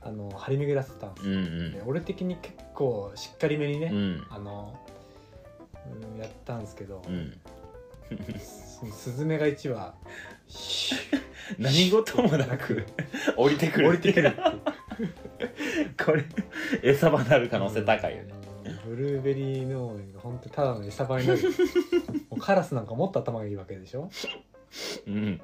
[0.00, 1.72] あの張り巡らせたんですよ、うんうん。
[1.72, 4.26] で俺的に結構しっかりめにね、うん。
[4.30, 4.78] あの、
[6.14, 7.32] うん、やったんですけど、うん。
[8.38, 9.94] そのスズメが1羽
[10.48, 11.22] シュッ
[11.58, 12.84] 何事もなく
[13.36, 14.60] 降りてくる降りてくるっていう。
[16.04, 16.24] これ
[16.82, 18.34] 餌場になる可能性高いよね。
[18.86, 21.40] ブルーベリー農園が本当ただの餌場になる。
[22.30, 24.08] もうカラスなんかもっと頭がいいわけでしょ？
[25.06, 25.40] うん。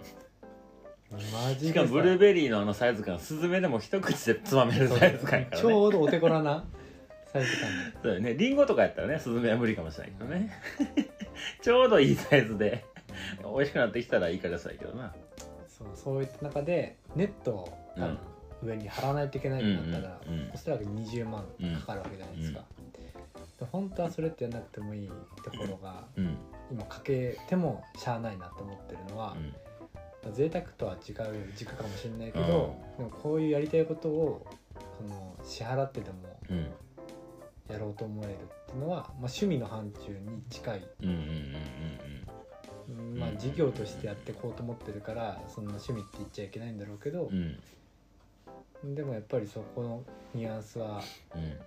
[1.11, 6.65] マジでしかもブルーベリーのあのサイズ感スズメでも一口でつまめるサイズ感やからちねょうどお手頃な
[7.33, 8.35] サイズ感でそうだよね。
[8.35, 10.53] リンゴとかやったらねスズメは無理かもしれないけどね。
[11.63, 12.85] ちょうどいいサイズで。
[13.43, 15.15] 美味しくなってきたらいいからさいけどな。
[15.69, 18.19] そうそういった中でネットを多分
[18.63, 21.45] 上に貼らないといけないんだったら、うんうんうんおそらく20万
[21.81, 22.65] かかるわけじゃないですか、
[23.59, 25.11] で本当はそれってやんなくてもいい
[25.43, 26.37] ところがうん。
[26.71, 29.37] 今かけてもしゃあないなと思ってるのは
[30.25, 30.35] う、ん。
[30.35, 34.47] 贅沢とは違う軸かもしれないけど、でもこういうやりたいことを
[34.99, 36.19] その支払ってでも
[36.51, 36.67] うん
[37.73, 40.87] やろうと思えるっていうのは、まあ、趣味の範疇に近い、
[43.17, 47.59] まあ、事業としてやっていこうと思ってるからそんな趣味って言っちゃいけないんだろうけどうん。
[48.95, 50.03] でもやっぱりそこの
[50.35, 51.03] ニュアンスは、
[51.35, 51.61] うん。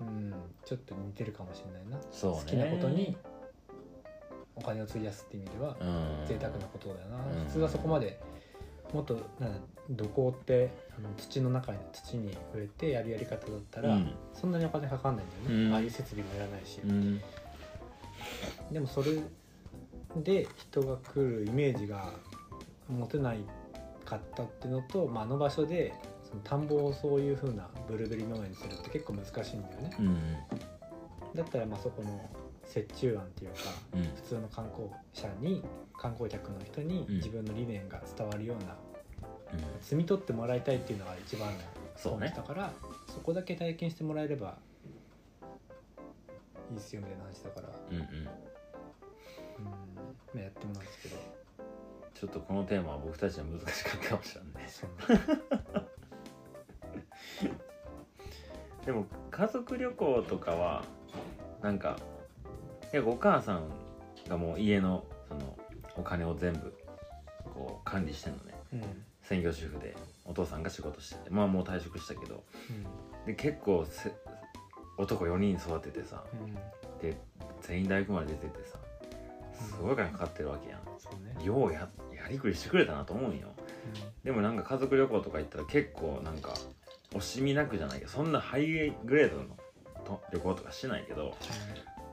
[0.00, 0.34] うん、
[0.64, 2.38] ちょっと似てるかもしれないな、そうね。
[2.40, 3.16] 好きなことに
[4.56, 6.26] お金を費やすって意味ではうん。
[6.26, 7.44] 贅沢なことだよな、うん。
[7.46, 8.18] 普通はそこまで
[8.92, 9.18] もっと
[9.90, 14.12] 土工ってあの土の中に土に植えてやるやり方だったら、うん。
[14.34, 15.74] そんなにお金かかんないんだよね、うん。
[15.74, 17.20] ああいう設備もいらないし、うん。
[18.72, 19.16] でもそれ
[20.16, 22.12] で人が来るイメージが
[22.88, 23.38] 持てない
[24.04, 25.94] かったっていうのと、まあ、あの場所で
[26.28, 29.96] その田んぼをそういう風なブルーベリー農園にするって結構難しいんだよね。
[29.98, 30.18] うん。
[31.34, 32.28] だったらまあそこの
[32.74, 33.56] 折衷案っていうか
[33.94, 34.02] うん。
[34.16, 35.62] 普通の観光者に
[35.98, 37.16] 観光客の人にうん。
[37.16, 38.76] 自分の理念が伝わるような
[39.52, 39.60] うん。
[39.80, 41.58] 摘み取ってもらいたいっていうのが一番の
[41.96, 42.32] そうね。
[42.34, 42.72] だから
[43.08, 44.58] そこだけ体験してもらえれば
[46.70, 47.68] いいっすよみたいな話だから。
[47.90, 48.02] うんうん。
[48.02, 48.24] うん。
[49.64, 49.72] ま
[50.36, 51.40] あやってもらうんですけど。
[52.14, 54.62] ちょっとこのテーマは僕たちは難しかったかもしれない。
[54.64, 54.90] ねそん
[55.74, 55.86] な
[58.84, 60.84] でも家族旅行とかは
[61.62, 61.98] なんか
[62.92, 63.68] 結構お母さん
[64.28, 65.56] がもう家のその
[65.96, 66.74] お金を全部
[67.54, 68.54] こう管理してんのね。
[68.74, 68.82] うん。
[69.22, 71.30] 専業主婦でお父さんが仕事してて。
[71.30, 72.42] まあもう退職したけど。
[72.70, 72.72] う
[73.22, 73.26] ん。
[73.26, 74.12] で結構せ
[74.98, 76.24] 男4人育ててさ。
[76.32, 76.54] うん。
[77.00, 77.16] で
[77.62, 78.78] 全員大学まで出ててさ。
[79.52, 80.80] すごい金かかってるわけやん。
[80.98, 81.44] そうね。
[81.44, 83.48] ようややりくりしてくれたなと思うんよ。
[84.24, 86.54] でもなんか家族旅行とか行ったら結構なんか
[87.12, 89.56] 惜しみなくじゃないけどそんなハイグレードの
[90.04, 91.34] と旅行とかしないけど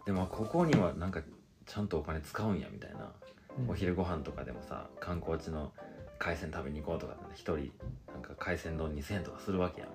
[0.07, 1.21] でもここにはなんか
[1.65, 3.11] ちゃんとお金使うんやみたいな、
[3.59, 3.69] うん。
[3.69, 5.73] お昼ご飯とかでもさ観光地の
[6.17, 7.71] 海鮮食べに行こうとか一人
[8.13, 9.89] なんか海鮮丼2000円とかするわけやん。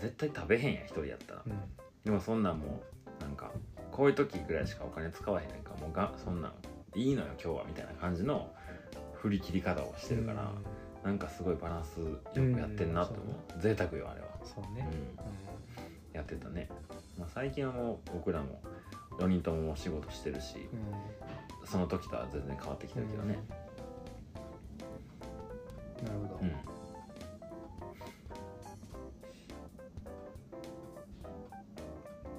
[0.00, 1.42] 絶対食べへんやん一人やったら。
[1.44, 1.52] うん。
[2.04, 2.80] でもそんなんも
[3.18, 3.50] うなんか
[3.90, 6.52] こういう時ぐらいしかお金使わへんかもうがそんなん
[6.94, 8.52] いいのよ今日はみたいな感じの
[9.14, 10.52] 振り切り方をしてるから、
[11.04, 16.70] なんかすごいバランスよくやってんなって思う、贅沢よあれは、そうね、うん、やってたね、
[17.18, 18.62] まあ、最近はもう僕らも
[19.18, 23.38] 4人とももう仕事してるしうんその時とは全然変わってきてるけどね。
[26.00, 26.06] うん。
[26.06, 26.52] なるほど、うん、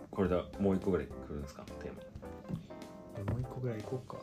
[0.10, 1.64] これでもう一個ぐらい来るんですか？
[1.80, 1.94] テー
[3.26, 3.32] マ。
[3.32, 4.18] もう一個ぐらい行こうか。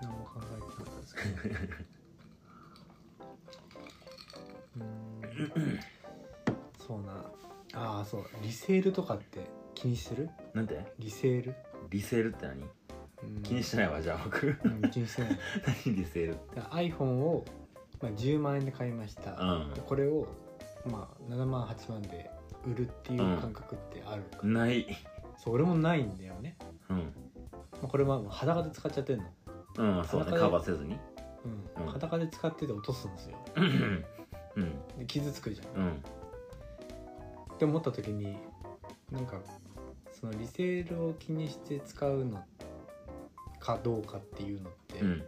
[0.00, 1.28] 何も考えてなかったですけど。
[4.78, 5.80] うーん。
[6.86, 7.12] そうな。
[7.74, 8.24] ああそう。
[8.42, 9.40] リセールとかって
[9.78, 10.28] 気にする？
[10.54, 10.92] なんて？
[10.98, 11.54] リセール、
[11.88, 12.62] リセールって何？
[12.62, 13.42] うん。
[13.44, 14.58] 気にしてないわじゃあ僕。
[14.64, 15.38] うん気にしてない。
[15.86, 17.44] 何リセールだから iPhone を、
[18.02, 19.74] まあ、10万円で買いました、うん。
[19.74, 20.26] でこれを、
[20.90, 22.28] まあ、7万8万で
[22.66, 24.84] 売るっていう感覚ってあるか、ない。
[25.36, 26.56] そう俺もないんだよね、
[26.90, 26.96] うん。
[26.96, 27.04] ま
[27.84, 29.24] あ、これは裸で使っちゃってんの、
[29.76, 30.36] うんそうね。
[30.36, 30.98] カバーせずに。
[31.44, 31.84] うん。
[31.84, 31.92] うん。
[31.92, 33.38] 裸で使ってて落とすんですよ。
[33.54, 34.04] うん
[34.56, 34.98] うん。
[34.98, 35.82] で傷つくじゃん。
[35.82, 36.02] うん。
[37.54, 38.36] って思った時に
[39.10, 39.40] なんか
[40.18, 42.42] そのリセールを気にして使うの
[43.60, 45.24] かどうかっていうのって、うん。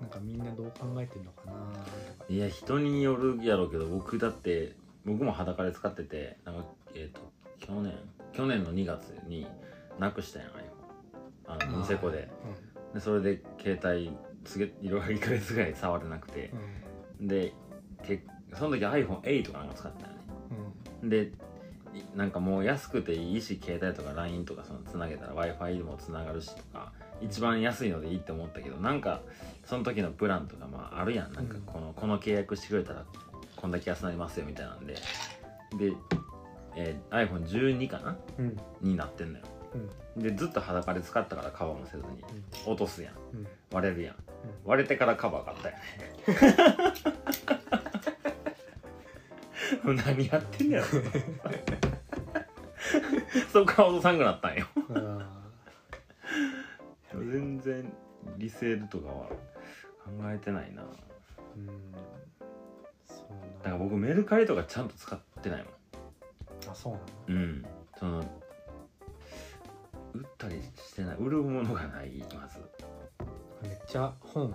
[0.00, 1.86] なんかみんなどう考えてんのかなとか。
[2.28, 4.72] いや人によるやろうけど僕だって
[5.04, 7.20] 僕も裸で使っててなんかえっ、と
[7.58, 7.92] 去年
[8.32, 9.46] 去年の2月に
[9.98, 10.50] なくしたやん
[11.46, 12.30] あのニセコで。
[12.94, 14.10] でそれで携帯
[14.44, 16.50] すげいろいろ1ヶ月ぐらい触れなくて。
[17.20, 17.28] うん。
[17.28, 17.52] で
[18.02, 18.24] け
[18.54, 20.20] その時 iPhone8 かなんか使ってたよね。
[21.02, 21.08] うん。
[21.10, 21.32] でい
[22.14, 29.20] なんかもう安くていいし携帯とか LINE とかそのつなげたら w i f i でもつながるしとか一番安いのでいいって思ったけどなんか
[29.64, 31.32] その時のプランとかまああるやん。
[31.32, 33.04] なんかこの,、この契約してくれたら
[33.56, 34.94] こんだけ安なりますよみたいなんで。
[34.94, 35.92] で、
[36.76, 38.16] えー iPhone12 かな？
[38.38, 38.60] うん。
[38.80, 39.44] になってんのよ。
[40.16, 40.22] うん。
[40.22, 42.24] でずっと裸で使ったからカバーもせずに。
[42.66, 43.14] 落とすやん。
[43.34, 43.46] うん。
[43.72, 44.14] 割れるやん。
[44.14, 44.20] うん。
[44.64, 45.82] 割れてからカバー買ったよね。
[47.04, 47.12] も
[49.92, 50.86] う何やってんねやろ。
[53.52, 54.66] そっから落とさんくなったんよ。
[54.94, 55.42] あ
[57.14, 57.92] 全然
[58.38, 60.82] リセールとかは考えてないな。
[60.82, 60.84] ー
[61.56, 61.66] うん。
[63.06, 63.28] そう
[63.62, 63.70] だ。
[63.70, 65.70] からな僕メルカリとかちゃんと使ってないも
[66.70, 66.92] あそう
[67.30, 67.66] なのんうん。
[67.98, 68.18] その
[70.14, 72.58] 売ったりしてない売るものがないまず。
[73.62, 74.54] めっちゃ本売っ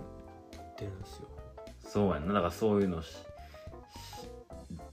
[0.75, 1.27] てるんですよ。
[1.79, 2.33] そうやんな。
[2.33, 3.17] だからそういうのしし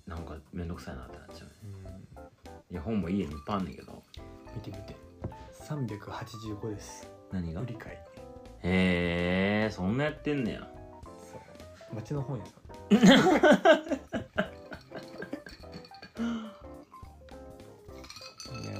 [0.06, 1.74] なんかめんどくさいなってなっちゃううん。
[2.70, 4.02] いや本も家にいっぱいあんねんけど。
[4.54, 4.96] 見て見て。
[5.66, 7.10] 385です。
[7.32, 7.62] 何が？
[7.62, 7.96] 売り買い。
[7.96, 10.68] へえそんなやってんねや。
[11.30, 11.38] そ
[11.92, 11.94] う。
[11.94, 12.52] 町の本屋さ
[12.90, 12.96] んい
[18.66, 18.78] や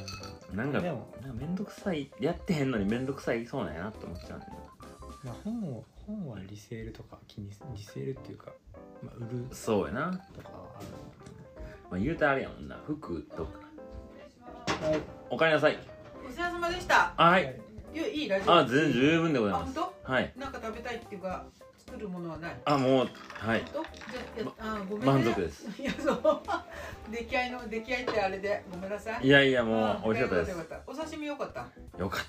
[0.55, 1.15] なんかでも。
[1.23, 4.55] なんかめんどくさいやってへんのにめんどくさいそうなんやなって思っちゃうねんな。
[5.25, 8.53] まあ本を本はリセールとか気にリセールっていうか、
[9.03, 9.47] まあ、売る。
[9.53, 10.81] そうやな、まとかあ
[11.91, 13.51] るあ、言うたらあれやもんな服とか
[14.87, 15.79] はいおかえりなさい
[16.27, 17.13] お世話様でした。
[17.17, 17.61] あはい
[17.95, 18.57] いいいい大丈夫。
[18.57, 20.41] あ全然十分でございあます本はい当？
[20.41, 21.45] なんか食べたいっていうか
[21.87, 22.57] 作るものはない？
[22.65, 23.85] あもうはい本
[24.37, 24.43] 当？
[24.43, 25.13] じゃああごめんね。
[25.13, 25.67] 満足です。
[25.81, 26.21] いやそう。
[27.13, 29.27] 出来合いの出来合いってあれでごめんなさい。
[29.27, 31.67] いやいやもあう美味しかったですお刺身よかった？
[31.99, 32.25] よかっ？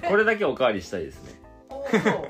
[0.00, 2.28] た これだけおかわりしたいですねおそう。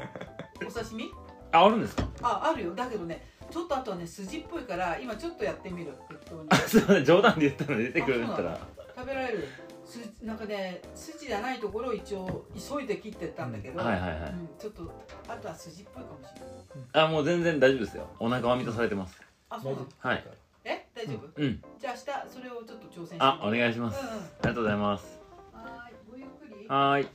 [0.67, 1.11] お刺身？
[1.53, 2.05] ああるんですか？
[2.23, 2.75] ああるよ。
[2.75, 3.27] だけどね。
[3.57, 5.95] ちょっとあとはね筋っぽいから今ちょっとやってみる。
[6.11, 6.47] 適当に。
[6.51, 8.61] あすいません冗談で言ったのに出てくるんだったら。
[8.95, 9.49] 食べられる。
[9.87, 14.31] すなんかね筋じゃないところを一応急いで切ってったんだけど、はいはいはい。
[14.31, 14.93] うん、ちょっと
[15.27, 17.07] あとは筋っぽいかもしれない。
[17.07, 18.11] あもう全然大丈夫ですよ。
[18.21, 19.19] お腹は満たされてます。
[19.49, 19.87] あそうなの？
[20.01, 20.25] はい。
[20.65, 20.87] え？
[20.95, 21.63] 大丈夫、うん。
[21.81, 23.99] じゃあ明日それをちょっと挑戦してみてあお願いします。
[24.03, 24.15] うんうん。
[24.17, 25.21] ありがとうございます。
[25.55, 25.95] はーい。
[26.11, 26.69] ごゆっくり。
[26.69, 27.09] はーい。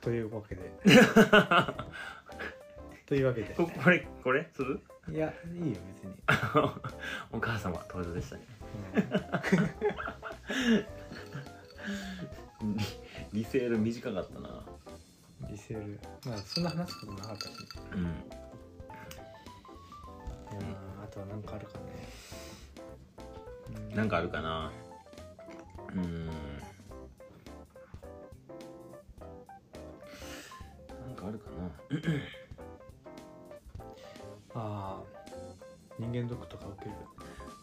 [0.00, 0.72] というわけで
[3.12, 3.52] というわけで。
[3.52, 4.48] ここれこれ？
[4.56, 6.14] するいやいいよ別に、
[7.30, 8.42] お母様登場でしたね。
[12.62, 12.74] うん。
[12.74, 12.82] リ
[13.34, 14.64] リセール短かったな。
[15.50, 16.00] リセール。
[16.24, 17.50] まあそんな話すことなかったし、
[17.92, 18.02] うん。
[18.02, 21.84] いやーあとは何かあるかね、
[23.92, 24.72] うなんかあるかな。
[25.88, 26.26] うーん。
[26.26, 26.32] な
[31.12, 31.70] んかあるかな
[34.54, 35.02] ああ
[35.98, 36.92] 人間ドックとか受ける。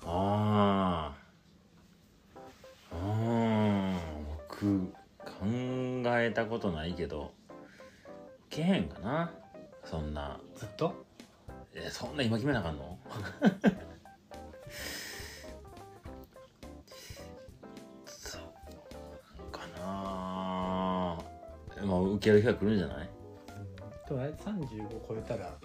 [0.06, 1.13] あ
[2.91, 3.99] ああ
[4.49, 4.80] 僕
[5.23, 5.45] 考
[6.19, 7.32] えたことないけど
[8.47, 9.32] 受けへんかな。
[9.84, 10.39] そんな。
[10.56, 11.06] ずっと？
[11.75, 12.97] えそんな今決めなあかんの？
[18.06, 18.41] そう
[19.52, 21.17] かな。
[21.86, 25.58] まあ受ける日が来るんじゃない、う、でもあれ35超えたら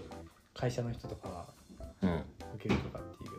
[0.64, 1.46] 会社の人とかは
[2.00, 2.24] うん。
[2.54, 3.30] 受けるとかっていう。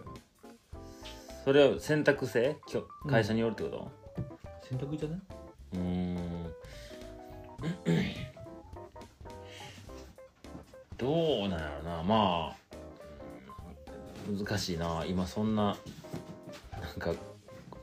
[1.44, 2.56] それは選択制？
[2.68, 3.92] きょ会社によるってこと？
[4.70, 5.20] 選択じゃない、
[5.74, 6.54] うーん。
[10.98, 12.04] どうなんやろな。
[12.04, 12.56] まあ
[14.30, 15.04] うん難しいな。
[15.08, 15.76] 今そんな
[16.80, 17.12] なんか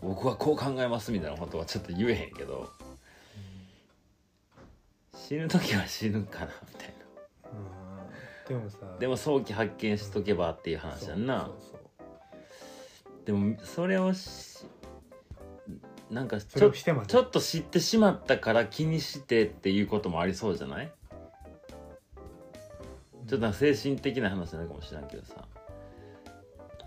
[0.01, 2.71] 僕はこう考えますみたいなことはちょっと言えへんけど。
[5.17, 6.82] 死ぬ時は死ぬかなみたいうん、
[8.49, 11.51] でもさなでも早期発見しとけばっていう話やんな。
[13.25, 14.65] でもそれをし
[16.11, 20.93] なんかそちょちょっと知ってしまったから気にしてっていうこともありそうじゃない？
[23.27, 25.47] ちょっと精神的な話になるかもしれんけどさ。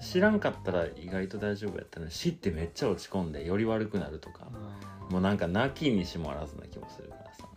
[0.01, 7.47] 知らんかったら意外と大丈夫やったのに知ってめっちゃ落ち込んでより悪くなるとかうんもうなんか泣きにしもあらずな気もするからさ。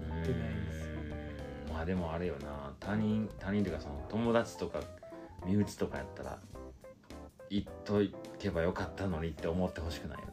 [0.00, 1.72] うん。
[1.74, 4.80] まあでもあれよな他人他人っていうかその友達とか
[5.44, 6.38] 身内とかやったら
[7.50, 8.00] 言っと
[8.38, 10.32] けばよかったのにって思ってほしくないよね。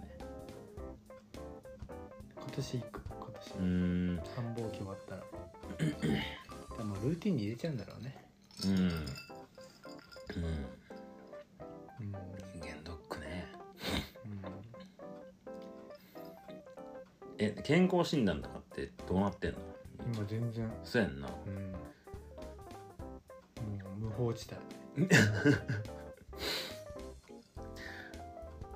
[2.35, 3.01] 今年行く？
[3.09, 3.53] 今年。
[3.53, 4.21] うーん。
[4.35, 5.23] 繁忙期終わったら。
[6.77, 8.25] でもルーティンに入れちゃうんだろうね。
[8.65, 8.71] うん。
[8.71, 8.79] うん。
[8.79, 8.97] うん。
[12.53, 13.47] 人間ドックね。
[14.25, 14.41] うん。
[17.39, 19.57] え健康診断とかってどうなってんの？
[20.13, 20.71] 今全然。
[20.83, 21.27] そうやんな。
[21.27, 21.73] うん
[24.17, 24.47] 法地
[24.97, 25.07] 帯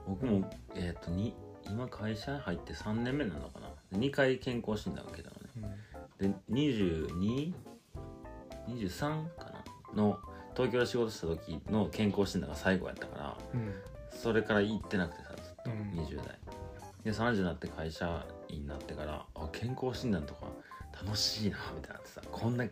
[0.07, 1.35] 僕もえっ、とに
[1.69, 3.67] 今会社入って3年目なのかな。
[3.97, 5.77] 2回健康診断受けたのね。
[6.19, 6.31] うん。
[6.31, 7.51] で2223
[9.35, 9.63] かな。
[9.93, 10.17] の
[10.55, 13.73] 東京で仕事した時の健康診断が最後やったからうん。
[14.09, 16.05] それから行ってなくてさずっとうん。
[16.05, 16.39] 20代。
[17.03, 20.47] で30になって会社員になってからあ健康診断とか
[21.03, 22.65] 楽しいなみたいなってさこんな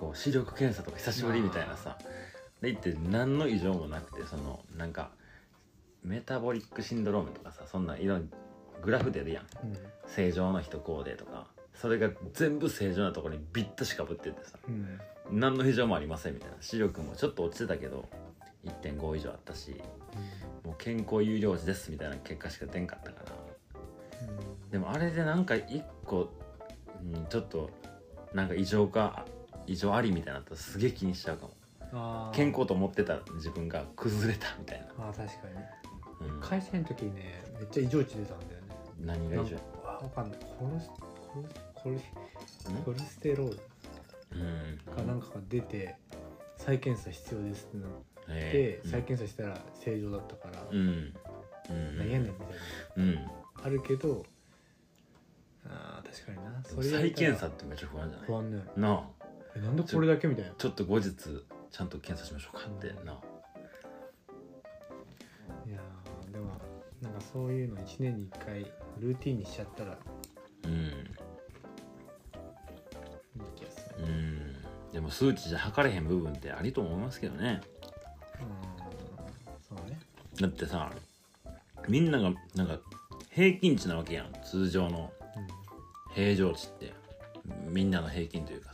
[0.00, 1.98] こう視力検査とか久しぶりみたいなさ。
[2.62, 5.10] で行って何の異常もなくてそのなんか
[6.02, 8.26] メタボリックシンドロームとかさそんないろんな
[8.82, 9.44] グラフ出るやん。
[9.62, 9.76] うん。
[10.06, 11.46] 正常な人こうでとか。
[11.74, 14.58] それが全部正常なところにビッとしかぶっててさ。
[14.66, 14.98] うん。
[15.30, 16.56] 何の異常もありませんみたいな。
[16.60, 18.08] 視力もちょっと落ちてたけど
[18.64, 19.80] 1.5以上あったし
[20.64, 23.32] もう健康有料児ですみたいな結果しか出んかったから。
[24.70, 26.30] でもあれでなんか一個、
[27.02, 27.70] うん、ちょっと
[28.32, 29.26] なんか異常か
[29.70, 31.52] 異常ありみたいになったらすげえ気にしちゃうかも。
[31.92, 32.36] あー。
[32.36, 36.28] 健康と思ってた自分が崩れたみたいあー確かに。
[36.28, 38.66] な、うん、会社員の時にねめっちゃ異常値出たんだよね。
[39.00, 39.56] 何が異常？
[39.84, 40.38] わかんない。
[40.58, 40.90] コルス
[41.74, 42.04] コルス
[42.84, 43.58] コルステロール
[44.32, 44.94] うん。
[44.96, 45.94] かなんかが出て
[46.56, 47.94] 再検査必要ですってなって、
[48.30, 48.80] え。
[48.84, 51.14] え再検査したら正常だったから、うん。
[51.70, 51.98] うん。
[51.98, 52.46] なんやねんみたい
[52.96, 53.14] うん。
[53.14, 53.20] な
[53.62, 54.24] あるけど
[55.66, 56.60] あー確かにな。
[56.60, 58.26] でもや再検査ってめっちゃ不安じゃない？
[58.26, 58.64] 不安ね。
[58.76, 59.04] なあ
[59.56, 60.52] えなんでこれだけみたいな。
[60.56, 62.66] ちょっと後日ちゃんと検査しましょうか。
[62.66, 66.52] ってな、いやーでも
[67.02, 68.60] なんかそういうの1年に1回
[68.98, 69.92] ルーティンにしちゃったら。
[69.92, 69.96] い
[70.64, 70.72] うん。
[70.72, 70.90] い
[73.56, 74.56] 気がするうん。
[74.92, 77.60] でも数値じゃ測れへん部分ってありと思いますけどね。
[78.40, 78.44] う
[79.74, 79.76] ん。
[79.76, 79.98] そうね。
[80.40, 80.90] だってさ
[81.88, 82.78] みんながなんか
[83.30, 84.32] 平均値なわけやん。
[84.44, 85.10] 通常の
[86.14, 86.92] 平常値って。
[87.68, 88.69] みんなの平均というか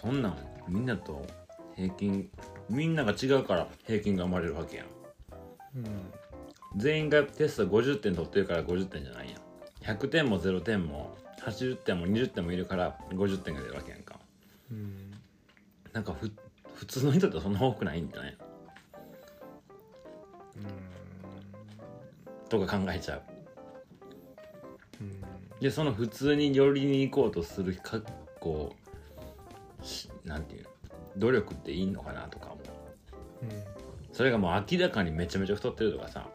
[0.00, 0.36] そんなん
[0.68, 1.26] みんなと
[1.74, 2.30] 平均
[2.68, 4.86] みんなが違うから平均が生まれるわけやん。
[5.76, 5.84] うん
[6.76, 9.96] 全員がテスト50点取ってるから50点じゃないやん。
[9.96, 14.16] 100点も0点も80点も20点もいるから50点が出るわけやんか。
[14.70, 15.10] うん
[15.92, 16.30] なんかふ
[16.74, 18.36] 普通の人ってそんな多くないんじゃない？
[22.48, 23.22] とか考えちゃう。
[25.00, 25.20] うん。
[25.60, 28.00] でその普通に寄りに行こうとするか
[28.40, 28.87] こう
[29.82, 30.68] しなんていうの
[31.16, 32.58] 努力っていいのかなとかも
[34.12, 36.28] それがもう明らかにめちゃめちゃ太ってるとかさ、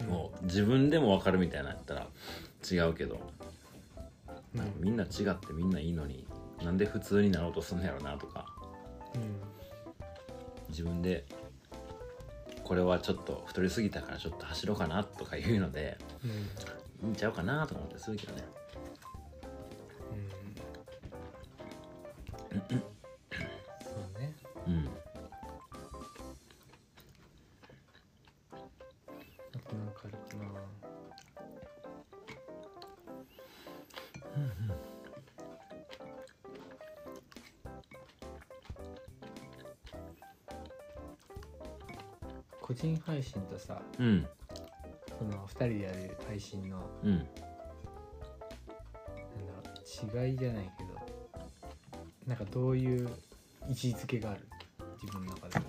[0.00, 0.06] うん。
[0.06, 2.06] もう自分でも分かるみたいなやったら
[2.70, 3.20] 違うけど、
[4.54, 4.72] うん。
[4.78, 6.26] みんな違ってみんないいのに
[6.62, 8.46] なんで普通になろうとすんのやろなとか
[10.70, 11.26] 自分で
[12.64, 16.30] これはちょっと太りすぎたからちょっと走ろうかなとかいうのでうん。
[16.30, 16.36] うん
[17.02, 18.44] いいんちゃうかなとか思ってするけどね
[22.56, 24.34] そうね。
[24.66, 24.88] うん。
[28.52, 29.86] あとなん。
[29.94, 30.60] かあるかな
[42.60, 44.26] 個人配信とさうん。
[45.18, 47.18] その2人でやる配信のなん。
[47.18, 47.24] だ
[49.64, 50.85] ろう違いじゃないけど
[52.26, 53.08] なんかどういう
[53.68, 54.40] 位置づけがある
[55.02, 55.60] 自分の中で。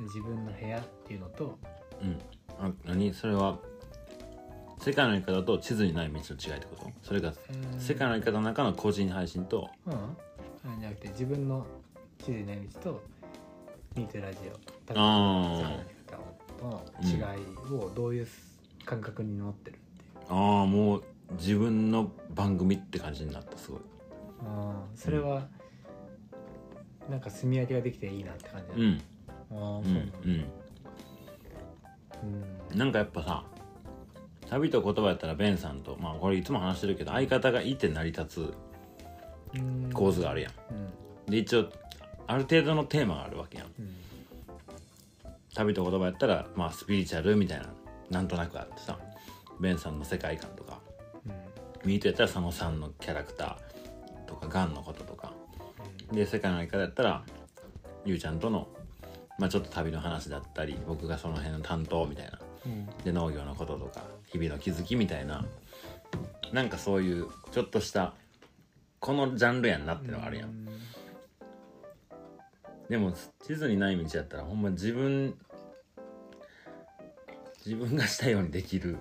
[0.00, 1.58] 自分の部屋っていうのと。
[2.02, 2.18] うん。
[2.58, 3.12] あ何？
[3.12, 3.58] それは
[4.78, 6.90] 世界の生き方と地図にない道の違いってこと？
[7.02, 7.32] それが
[7.78, 9.68] 世界の生き方の中の個人配信と。
[9.86, 9.92] うん。
[9.92, 9.96] あ
[10.80, 11.66] じゃなくて自分の
[12.18, 13.02] 地図にない道と
[13.94, 14.98] ミートラジオ。
[14.98, 18.28] あ世界の生き方の違いをどういう
[18.84, 23.80] 感覚に持ってるっていう、ああもう自分の番組って感じになったすごい
[24.44, 25.48] ああそれは、
[27.08, 29.00] なんか住み分けができていいなって感じうん。
[29.50, 30.26] ああそうんだんう。
[30.28, 30.44] ん
[32.72, 32.78] うん。
[32.78, 33.44] なんかやっぱさ
[34.48, 38.54] 旅と言葉やったらベンさんとまあこれいつも話してるけど相方がいて成り立つ
[39.54, 39.90] うん。
[39.92, 40.52] 構図があるやん。
[41.26, 41.30] うん。
[41.30, 41.68] で一応
[42.26, 43.66] ある程度のテーマがあるわけやん。
[43.66, 43.94] うん。
[45.54, 47.66] 旅と言葉やったらまあスピリチュアルみたいな
[48.10, 48.98] なんとなくあってさ
[49.60, 50.80] ベンさんの世界観とか
[51.84, 53.56] ミートやったら佐野さんのキャラクター
[54.26, 55.32] とかガンのこととか。
[56.12, 57.22] で世界の生き方やったら
[58.04, 58.68] ゆうちゃんとの、
[59.38, 62.38] まあ、ちょっと旅の話だったり僕がその辺の担当みたいな。
[62.66, 62.86] うん。
[63.04, 65.44] で農業のこととか日々の気づきみたいな。
[66.52, 68.14] なんかそういうちょっとした
[69.00, 70.68] このジャンルやんなってのがあるやん、ん。
[72.88, 73.12] でも
[73.44, 75.34] 地図にない道やったらほんま自分
[77.66, 78.98] 自分がしたようにできる。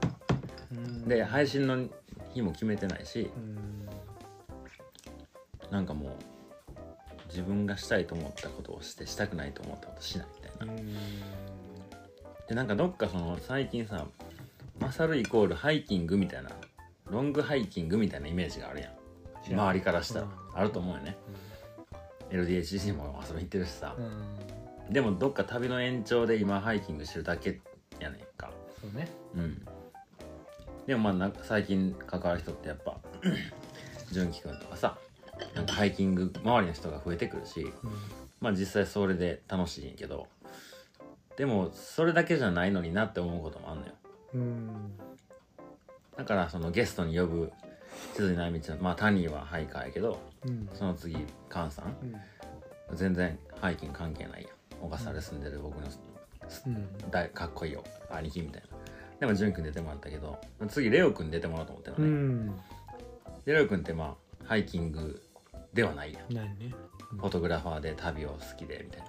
[0.72, 1.08] うん。
[1.08, 1.86] で配信の
[2.34, 3.30] 日も決めてないし。
[3.36, 3.83] うん
[5.74, 6.12] なんかもう
[7.30, 10.74] 自分がしたいと思ったことをしてしたくないと思ったことしないみたいな。
[10.74, 10.94] うん。
[12.48, 14.06] でなんかどっかその最近さ
[14.80, 16.52] マサルイコールハイキングみたいな
[17.10, 18.92] ロングハイキングみたいなイメージがあるやん。
[19.52, 20.26] 周りからしたら。
[20.26, 20.32] うん。
[20.54, 21.18] あると思うよね。
[22.30, 23.96] LDHC も遊びに行ってるしさ。
[23.98, 24.94] うん。
[24.94, 27.60] でもどっか旅の延長で今ハイキングしてるだけ
[28.00, 28.52] やねんか。
[28.80, 29.08] そうね。
[29.36, 29.66] うん。
[30.86, 32.98] でもまあなんか最近関わる人ってやっぱ
[34.12, 34.98] 純喜くんとかさ
[35.56, 37.72] なんかハイキング周りの人が増えてくるし
[38.40, 40.28] まあ実際それで楽しいんやけど
[41.38, 43.94] でもそれだけじゃないのになって思うこともあんのよ。
[44.36, 44.70] うん。
[46.16, 47.52] だからそのゲストに呼ぶ
[48.16, 50.70] 地図にない道のまあタニーはハイカーやけどうん。
[50.76, 51.18] その次
[51.50, 51.86] カンさん
[52.92, 52.96] うん。
[52.98, 54.52] 全然ハイキング関係ないやん。
[54.82, 55.88] 小笠原住んでる僕の
[56.68, 56.88] うん。
[57.10, 58.78] 大かっこいいよ兄貴みたいな。
[59.20, 62.12] でも潤くん出てもらったけど次レオくん出てもらおうと思ってるうのね、
[62.52, 62.56] ん。
[63.46, 64.16] でレオくんってまあ
[64.46, 65.22] ハイキング
[65.74, 66.74] ではないやんないね。
[67.12, 69.08] フォトグラファーで旅を好きでみたいな。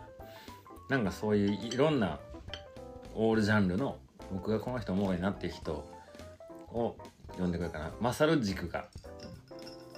[0.89, 2.18] なんかそういういろんな
[3.14, 3.99] オールジャンルの
[4.32, 5.72] 僕がこの人おもろいなっていう人
[6.68, 6.97] を
[7.39, 7.93] 呼んでくれるかな。
[8.01, 8.87] 勝る軸が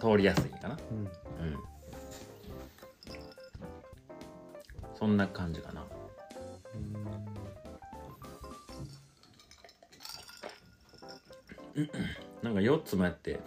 [0.00, 0.78] 通りやすいかな。
[0.90, 0.98] うん。
[0.98, 1.10] うん。
[4.98, 5.84] そんな感じかな。
[12.42, 13.38] なんか4つもやって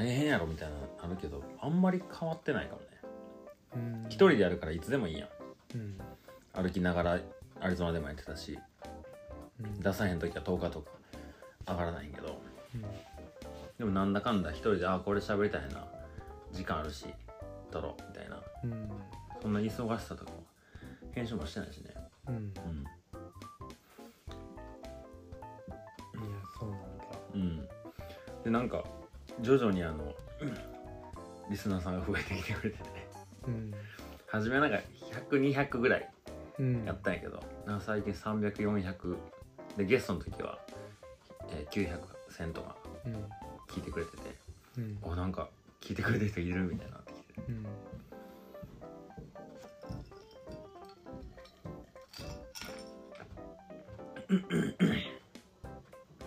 [0.00, 2.86] 大変やろみたいなのあるけどあんまり変わってないかもね。
[3.76, 4.06] うん。
[4.06, 5.28] 一人でやるからいつでもいいやん。
[5.74, 6.00] うん。
[6.54, 7.18] 歩きながら
[7.60, 8.58] アリゾナでもやってたし
[9.62, 9.78] うん。
[9.78, 10.90] 出さへん時は10日とか
[11.68, 12.40] 上がらないんやけど。
[12.74, 12.82] うん。
[13.78, 15.86] でもなんだかんだ一人であこれ喋りたいな。
[16.50, 17.04] 時間あるし
[17.70, 18.40] 撮ろうみたいな。
[18.64, 18.90] うん。
[19.42, 20.42] そんな忙しさとかも
[21.12, 21.90] 編集もしてないしね。
[22.26, 22.34] うん。
[22.34, 22.42] うん。
[22.42, 22.52] い
[26.16, 27.04] やそうなんだ。
[27.34, 27.68] うん。
[28.44, 28.82] でなんか
[29.42, 30.14] 徐々にあの
[31.50, 32.84] リスナーさんが増えてきてくれてて。
[32.84, 33.08] ね
[33.46, 33.74] うん
[34.26, 34.84] 初めはなんか
[35.28, 36.08] 100200ぐらい
[36.60, 39.16] うんやったんやけどなんか最近300400
[39.76, 40.56] でゲストの時は、
[41.50, 43.14] えー、900戦とかうん
[43.68, 44.22] 聞いてくれてて
[44.78, 44.98] うん。
[45.02, 45.48] おなんか
[45.80, 47.24] 聞いてくれてる人いるみたいになってきて。
[47.48, 47.66] うん。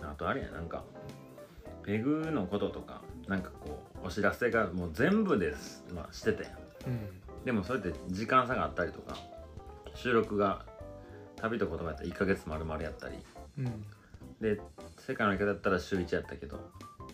[0.02, 0.84] あとあれやなんか
[1.84, 6.52] ペグのこととかなんかこうお知らせがもう全部です、まあ、してたやん
[6.86, 7.44] うん。
[7.44, 9.16] でもそれって時間差があったりとか
[9.94, 10.64] 収録が
[11.36, 13.16] 旅と言葉やったら1ヶ月丸々やったり。
[13.58, 13.84] うん。
[14.40, 14.60] で
[14.98, 16.58] 世界の生き方だったら週1やったけど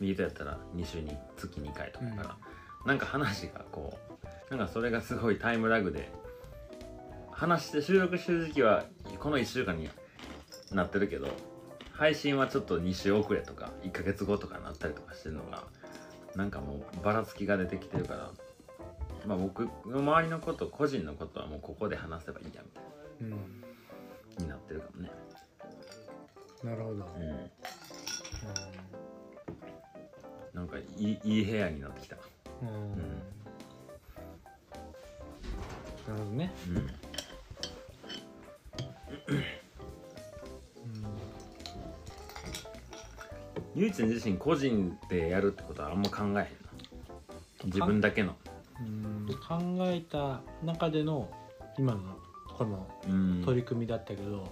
[0.01, 2.37] ミートやったら2週に月2回とかやから、
[2.87, 3.99] なんか話がこ
[4.51, 6.11] うなんかそれがすごいタイムラグで
[7.31, 8.85] 話して収録してる時期は
[9.19, 9.89] この1週間に
[10.73, 11.29] なってるけど
[11.93, 15.65] 配信はちょっと2週遅れとか1ヶ月後とかになったりとかしてるのが
[16.37, 18.31] なんかもうばらつきが出てきてるから
[19.27, 22.85] まあ僕の周りのこと個人のことはもうここで話せばいいやみたい
[23.23, 23.31] うん。
[23.31, 23.37] な
[24.39, 25.11] になってるかもね。
[26.65, 26.95] なるほど。
[26.95, 27.03] うん。
[27.03, 27.07] う
[30.55, 32.17] なんかいいいい部屋になってきた。
[32.17, 32.19] ん
[32.63, 32.99] うん。
[36.09, 36.53] なるほどね。
[36.69, 36.91] うん
[43.75, 46.45] ゆいちゃん自身個人でやるってことはあんま考えへんな。
[47.65, 48.35] 自分だけの。
[48.81, 51.29] うん考えた中での
[51.79, 52.01] 今の
[52.57, 53.43] このうん。
[53.45, 54.49] 取り組みだったけど、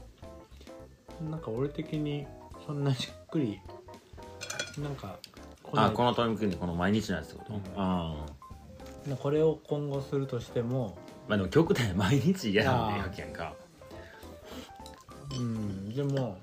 [1.29, 2.27] なんか俺的に
[2.67, 3.61] そんなしっくり
[4.79, 5.17] なんか
[5.73, 7.61] あこの取り組みこの毎日のやつってこと、うん。
[7.77, 8.27] あ
[9.11, 10.97] あこれを今後するとしても
[11.27, 13.55] まあでも極端に毎日やらんでええあーわけやんか。
[15.33, 15.95] うん。
[15.95, 16.39] でも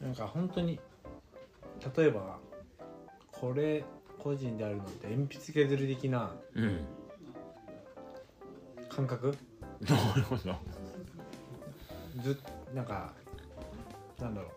[0.00, 0.78] なんか本当に
[1.96, 2.38] 例えば
[3.32, 3.84] これ
[4.18, 6.80] 個人であるのって鉛筆削り的なうん。
[8.88, 9.36] 感覚？
[9.80, 10.56] なるほど。
[12.20, 12.36] ず
[12.74, 13.12] なんか
[14.20, 14.50] なんだろう。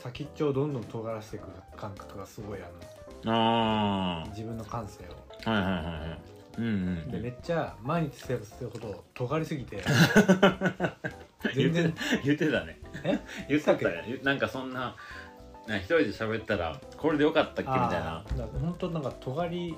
[0.00, 1.46] 先っちょをどんどん尖らせていく
[1.76, 4.22] 感覚がすごいあの。
[4.22, 5.06] あ自分の感性を。
[5.44, 6.18] あはいはいはいはい。
[6.58, 9.82] うんうんでめっちゃ毎日すればするほど尖りすぎて。
[11.54, 11.94] 全然。
[12.24, 12.80] 言ってたね。
[13.02, 13.18] え？
[13.48, 14.20] 言ってたね。
[14.22, 14.94] なんかそんな
[15.70, 18.24] な一人で喋ったらこれでよかったっけみたいな。
[18.28, 19.76] だから本当なんか尖り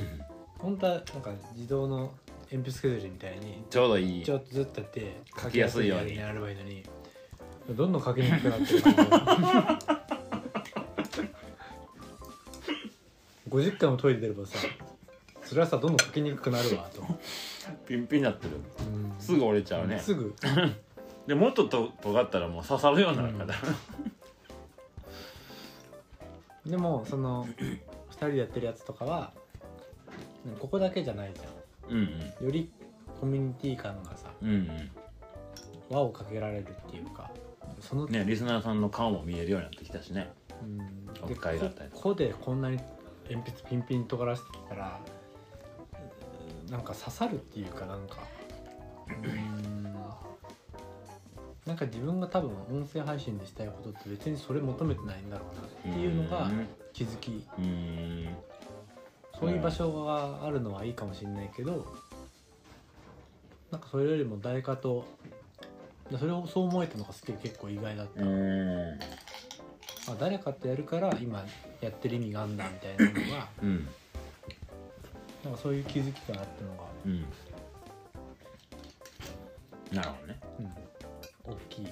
[0.58, 2.14] 本当はなんか自動の
[2.50, 4.24] 鉛筆削りみたいにちょうどいい。
[4.24, 6.16] ちょっとずっとやって書きやすいように。
[6.16, 6.82] やればいいのに
[7.68, 9.00] どんどん書きにくくなってる感じ
[13.48, 14.58] 50回もトイレ出ればさ
[15.42, 17.02] それはさどんどん書きにくくなるわと、
[17.86, 18.56] ピンピンになってる。
[18.80, 19.14] うん。
[19.18, 19.98] すぐ折れちゃうね。
[19.98, 20.34] すぐ。
[21.26, 23.54] でもっとと尖ったらもう刺さるようになるから、
[26.66, 27.78] でもその2
[28.16, 29.32] 人でやってるやつとかは
[30.58, 31.44] ここだけじゃないじゃ
[31.90, 32.04] うん、うん。
[32.04, 32.70] んより
[33.20, 34.90] コミュニティ感がさうんうん。
[35.90, 37.30] 輪をかけられるっていうか
[37.80, 40.32] その、ねリスナーさんの顔も見えるようになってきたしね。
[40.62, 41.24] うん。
[41.24, 42.78] オでフ会だったりここでこんなに
[43.30, 45.00] 鉛筆ピンピン尖らせてきたら
[46.66, 48.18] うんなんか刺さるっていうかなんか。
[49.08, 49.94] うん
[51.66, 56.68] なんか自分が多分音声配信でしたいことって別にそれ求めてないんだろうなっていうのがうん。
[56.92, 57.44] 気づき。
[57.58, 58.28] うん。
[59.40, 61.86] そういう場所があるのはいいかもしれないけど
[63.70, 65.04] なんかそれよりも誰かと
[66.18, 68.98] それをそう思えたのがすげえ結構意外だった、うん。
[70.06, 71.44] あ誰かとやるから今
[71.80, 73.88] やってる意味があんだみたいなのがうん。
[75.44, 77.26] なんかそういう気づきがあったのが、うん。
[79.94, 80.40] なるほどね。
[80.58, 80.74] うん、
[81.46, 81.88] 大きい。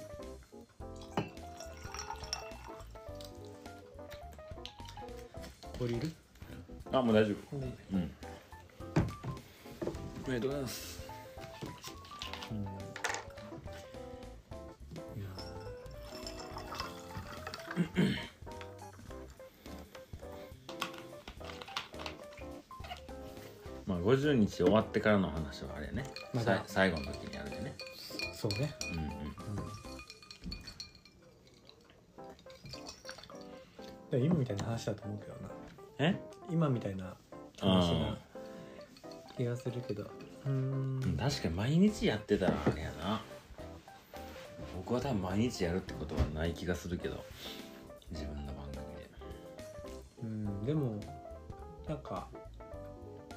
[5.79, 6.11] これいる？
[6.93, 7.57] あもう大丈夫。
[7.57, 8.11] これうん。
[10.27, 11.03] おめでとうございます。
[12.51, 12.59] うん。
[12.59, 12.71] いや
[23.87, 27.75] まあ50日終わってからの話はあれやね、ま最後の時にやるでね。
[28.35, 29.22] そうね、うん
[34.13, 35.39] でも今みたいな話だと思うけどな。
[35.99, 36.21] え？
[36.51, 37.15] 今みたいな
[37.59, 38.19] 話な
[39.39, 40.03] 気がするけど。
[40.45, 41.17] うーん。
[41.19, 43.23] 確かに毎日やってたらあれやな。
[44.77, 47.25] 僕は多分毎日やるってことはない気がするけど。
[48.11, 49.11] 自分の番組で。
[50.23, 50.67] うん。
[50.67, 51.01] でも
[51.89, 52.29] なんか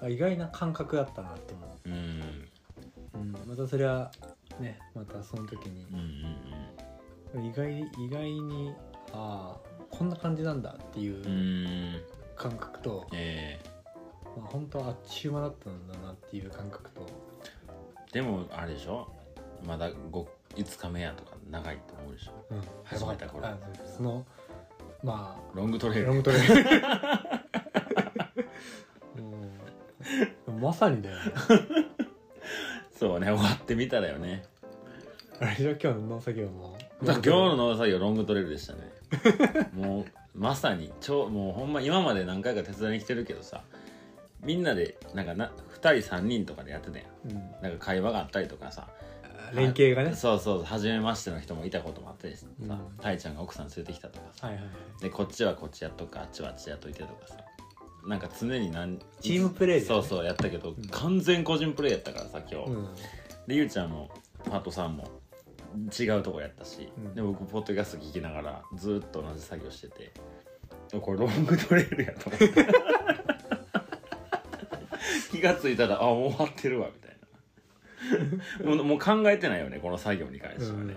[0.02, 1.90] あ意外な感覚だったなって思う。
[1.90, 1.94] ん。
[3.14, 4.12] う、うん、またそれは
[4.60, 5.86] ねまたその時に。
[5.86, 6.00] うん
[7.38, 7.46] うん。
[7.46, 8.74] 意外意外に
[9.14, 12.02] ああこんな感じなんだっていう
[12.36, 13.60] 感覚と、え
[14.38, 17.08] まあ、本当はあっちゅう間だったんだなっていう感覚と。
[18.10, 19.08] ー、でもあれでしょ？
[19.66, 20.26] まだ 5,
[20.56, 22.32] 5日目やとか長いと思うでしょ？
[22.52, 22.62] うん。
[22.84, 23.58] 始めた頃あ
[23.98, 24.26] その
[25.04, 26.06] まロングトレイル。
[26.06, 26.38] あロングトレ
[30.60, 31.22] まさにだよね。
[32.98, 34.44] そうね終わってみたらよね。
[35.40, 38.80] あれじゃ今日の農作業も今日の農作業ロングトレイルでしたね。
[39.74, 43.64] もうまさに超もうほんま今まで何回か手伝いに来てるけどさ
[44.44, 47.08] みんなでなんかな2人3人とかでやってたやん。
[47.30, 47.52] うん。
[47.62, 48.88] なんか会話があったりとかさ。
[49.54, 50.16] 連携がね。
[50.16, 52.80] そうそう初めましての人もいたこともあったりさ、うん。
[53.02, 54.48] たいちゃんが奥さん連れてきたとかさ。
[54.48, 54.70] はいはいは
[55.00, 55.02] い。
[55.02, 57.38] でこっちはこっちやっとくかあっちはあっちやっといてとかさ。
[58.06, 59.86] なんか常に何チームプレーね。
[59.86, 60.76] そうそうやったけど、ん。
[60.92, 62.96] 完全個人プレーやったからさ今日、うん。
[63.48, 64.10] でゆうちゃんも
[64.44, 65.10] パートさんも
[65.98, 67.16] 違うとこやったし、うん。
[67.16, 70.12] で僕ポッドキャスト聞きながらずっと同じ作業してて。
[71.02, 72.48] これロングトレイルやと思って。
[75.32, 77.12] 気がついたらあもう終わってるわみたい
[78.64, 78.76] な。
[78.76, 80.96] もうもう考えてないよねこの作業に関してはね、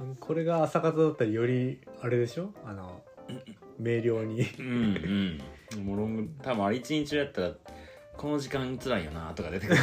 [0.00, 0.16] うん。
[0.16, 2.52] これが朝方だったらよりあれでしょ？
[2.64, 3.02] あの
[3.78, 4.42] 明瞭に。
[4.58, 5.40] うん
[5.76, 5.86] うん。
[5.86, 7.52] もうロング多分あれ一日やったら
[8.16, 9.80] この時間辛いよなとか出てくる。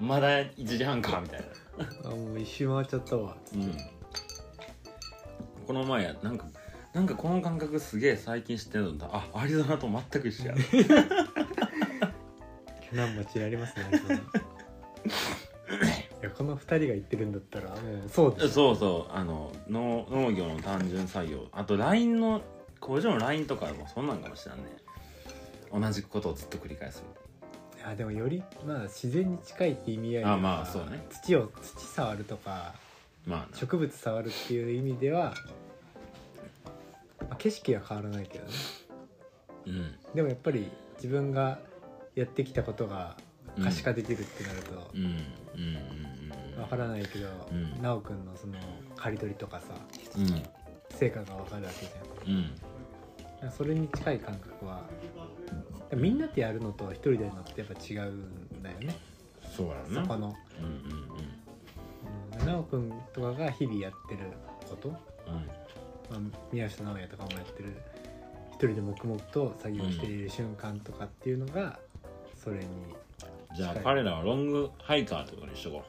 [0.00, 1.46] まだ1時半かみたいな
[2.04, 3.36] あもう一周回っちゃったわ。
[3.54, 3.76] うん。
[5.66, 6.46] この前やなんか
[6.92, 9.08] なんかこの感覚すげえ最近知ってるんだ。
[9.12, 10.54] あアリゾナと全く一緒や。
[12.92, 13.84] 何町にありますね
[16.22, 18.50] いやこの2人が言ってるんだったらもうそうです。
[18.50, 19.12] そうそう。
[19.12, 21.48] あの農農業の単純作業。
[21.52, 22.42] あと LINE の
[22.84, 24.64] 工場の LINE とかもそんなんかもしれんね
[25.72, 27.23] 同じことをずっと繰り返すい
[27.90, 31.04] やでもよりまあ自然に近いって意味合いあまあそうね。
[31.10, 32.74] 土を土触るとか
[33.26, 33.46] まあな。
[33.58, 35.34] 植物触るっていう意味では、
[37.20, 38.50] まあ、景色は変わらないけどね。
[39.66, 39.94] うん。
[40.14, 41.58] でもやっぱり自分が
[42.14, 43.16] やってきたことが
[43.62, 45.02] 可視化できるってなるとうん。
[45.04, 45.10] うん。
[46.54, 46.60] うん。
[46.60, 47.72] わからないけどうん。
[47.82, 48.54] 奈くんのその
[48.96, 49.66] 刈り取りとかさ
[50.90, 52.50] 成果がわかるわけじうん。
[53.42, 54.82] ゃんそれに近い感覚は
[55.92, 58.96] みんなでやるのと一人でやるのってやっぱ違うんだよね。
[59.56, 60.02] そうやろな。
[60.02, 60.34] そこの。
[60.58, 61.18] うんうんうん。
[61.18, 61.44] うん
[62.38, 64.20] 奈くんとかが日々やってる
[64.68, 66.18] こと、まあ、
[66.52, 67.74] 宮下直哉とかもやってる。
[68.52, 71.78] 一人で黙々と作業している瞬間とかっていうのが
[72.36, 72.64] それに
[73.56, 75.82] じゃあ彼らはロングハイカーってことにしとこ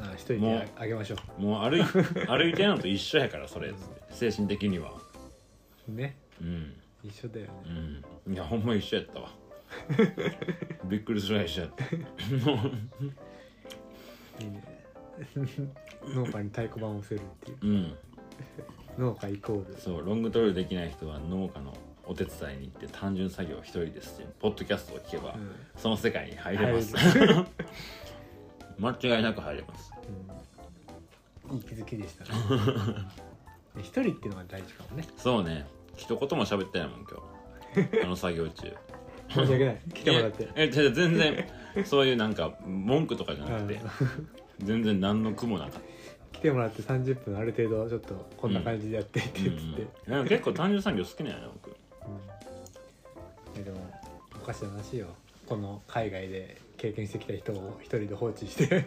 [0.00, 1.42] あ一人もうであげましょう。
[1.42, 1.82] もう歩い
[2.26, 3.72] 歩いてるのと一緒やからそれ
[4.10, 4.94] 精神的には。
[5.88, 6.16] うね。
[6.40, 6.74] うん
[7.04, 7.52] 一緒だよね。
[8.26, 8.32] うん。
[8.32, 9.30] いやほんま一緒やったわ。
[10.84, 11.84] びっくりするぐらい一緒やった。
[11.84, 11.88] い
[14.46, 14.62] いね。
[16.04, 17.58] 農家に太鼓判を押せるっていう。
[17.62, 17.96] うん。
[18.98, 19.74] 農家イコール。
[19.78, 25.54] そうロングトレイルできない人は農家のお手伝いに行って単純作業を一人ですってポッドキャストを聞けば、うん。
[25.76, 26.94] その世界に入れます。
[28.78, 29.92] 間違いなく入れます。
[31.48, 31.56] うん。
[31.56, 32.30] いい気づきでしたね。
[33.78, 35.06] 一人っていうのが大事かもね。
[35.16, 35.66] そうね
[35.96, 37.20] 一言も喋ってないもん今
[37.84, 38.02] 日。
[38.04, 38.74] あの作業中。
[39.28, 39.80] 申し訳ない。
[39.94, 41.48] 来てもらってえじゃあ全然
[41.84, 43.80] そういうなんか文句とかじゃなくて
[44.58, 45.82] 全然何の苦もなかっ
[46.32, 51.68] 来てもらって30分ある程度ちょっとこんな感じでやっていってた、っつって、うんうん、結構単純作業好きなんやな僕。
[51.70, 53.60] うん。
[53.60, 53.76] えでも
[54.34, 55.06] おかしな話よ。
[55.46, 58.66] この海外で経験してきた人を一人で放置して。
[58.66, 58.84] 全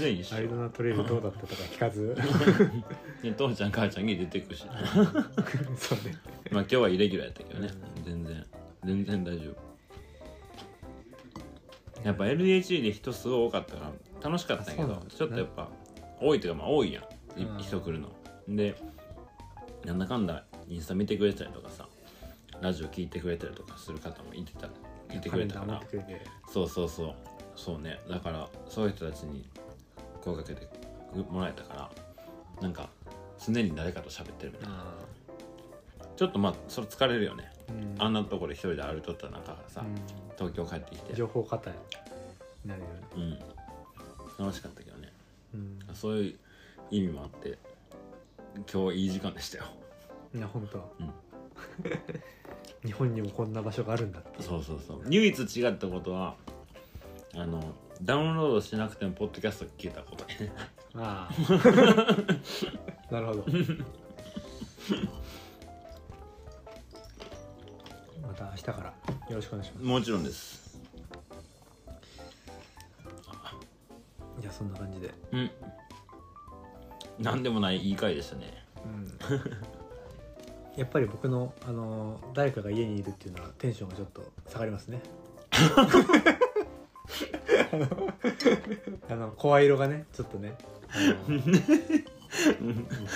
[0.00, 0.34] 然一緒。
[0.34, 2.16] アリゾナトレイルどうだったとか聞かず。
[3.22, 4.66] で父ちゃん母ちゃんに出てくし。
[5.78, 6.16] そうね。
[6.50, 7.70] まあ今日はイレギュラーやったけどね。
[8.04, 8.44] 全然。
[8.84, 9.56] 全然大丈夫。
[12.02, 15.70] やっぱ LDH で人すごい多かったから楽しかったんやけどちょっとやっぱ
[16.20, 17.04] 多いというかまあ多いやん。
[17.60, 18.10] 人来るの。
[18.48, 18.74] で
[19.84, 21.88] なんだかんだインスタ見てくれてたりとかさ
[22.60, 24.68] ラジオ聞いてくれたりとかする方もいてた
[25.16, 25.82] いてくれたから
[26.52, 27.14] そうそうそう。
[27.54, 28.00] そうね。
[28.08, 29.48] だからそういう人たちに
[30.22, 30.68] 声かけて
[31.30, 31.90] もらえたから
[32.60, 32.88] なんか
[33.44, 34.76] 常に誰かと喋ってるみたいな。
[34.78, 34.94] あ
[36.16, 37.50] ちょっとまあそれ疲れるよね。
[37.68, 38.02] ーうん。
[38.02, 39.94] あんなところで一人で歩いとった中からさ、うん。
[40.36, 41.14] 東京帰ってきて。
[41.14, 41.76] 情報過多に
[42.64, 42.92] なるよね。
[43.16, 44.44] うん。
[44.44, 45.12] 楽しかったけどね。
[45.54, 45.78] うん。
[45.94, 46.38] そういう
[46.90, 47.58] 意味もあって
[48.72, 49.64] 今日いい時間でしたよ。
[50.34, 51.12] いや本当、うん
[52.84, 54.42] 日本にもこんな場所があるんだって。
[54.42, 55.02] そうそうそう。
[55.08, 56.34] 唯一違ったことは
[57.34, 60.24] あのダウンロードしなくてもポッドキャスト聞けたこと。
[60.24, 60.52] ね
[60.94, 61.34] ああ。
[63.12, 63.44] なるほど。
[68.22, 68.92] また明日から。
[69.30, 70.70] よろしくお願いしまもちろんです。
[70.70, 70.80] す
[74.40, 75.14] じゃあそんな感じで。
[75.32, 75.50] うん。
[77.18, 78.64] 何でもないいい回でしたね。
[78.84, 79.18] うん
[80.76, 85.00] やっぱり僕の、あの誰かが家にいるっていうのはテンションがちょっと下がりますね。
[87.72, 88.14] あの
[89.10, 90.56] あの声色がねちょっとね
[90.90, 90.98] あ
[91.30, 92.02] の ファ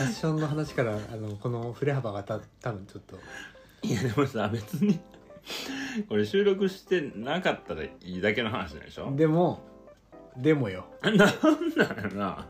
[0.05, 3.19] ッションの話からあのこの振れ幅がた多分ちょっと。
[3.83, 4.99] いやでもさ別に
[6.09, 9.15] これ収録してなかったらいいだけの話でしょ？
[9.15, 9.61] でも
[10.37, 10.87] でもよ。
[11.03, 11.35] なんなんや
[12.03, 12.47] ろな。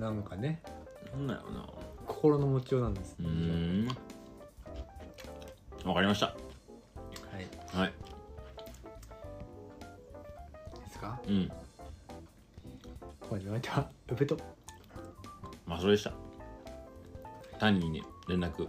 [0.00, 0.60] なんかね。
[1.12, 1.77] なんなんやろな
[2.20, 3.88] 心の持ちようなんです、うーん。
[5.84, 6.26] わかりました。
[6.26, 6.32] は
[7.38, 7.46] い。
[7.72, 7.92] はい。
[10.84, 11.20] ですか？
[11.28, 11.48] うん。
[13.20, 14.36] これの相手はウペと
[15.64, 16.12] まあそれでした。
[17.60, 18.68] 谷に連絡。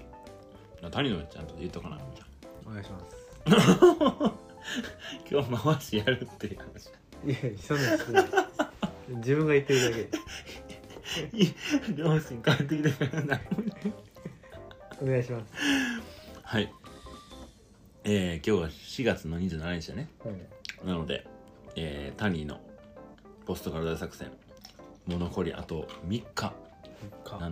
[0.83, 1.97] あ谷のちゃんと言っとかな
[2.67, 3.05] お願いします。
[5.31, 6.89] 今日回しやるっていう話。
[7.25, 8.25] いやそんなんしてない。
[9.07, 10.03] 自分が言ってるだけ。
[10.03, 10.11] で
[11.95, 13.41] 両親帰ってきてからな
[15.01, 15.53] お願いします。
[16.43, 16.73] はい。
[18.03, 20.09] えー、今日は4月の27日だね。
[20.25, 20.41] うん
[20.85, 21.27] なので、
[21.75, 22.61] えー、タニーの
[23.45, 24.31] ポストカル大作戦。
[25.05, 26.23] もう残りあと3日。
[26.33, 26.53] か
[27.25, 27.49] 789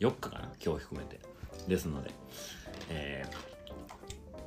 [0.00, 0.52] 日かな。
[0.64, 1.20] 今日含めて。
[1.68, 2.10] ですので
[2.88, 3.24] え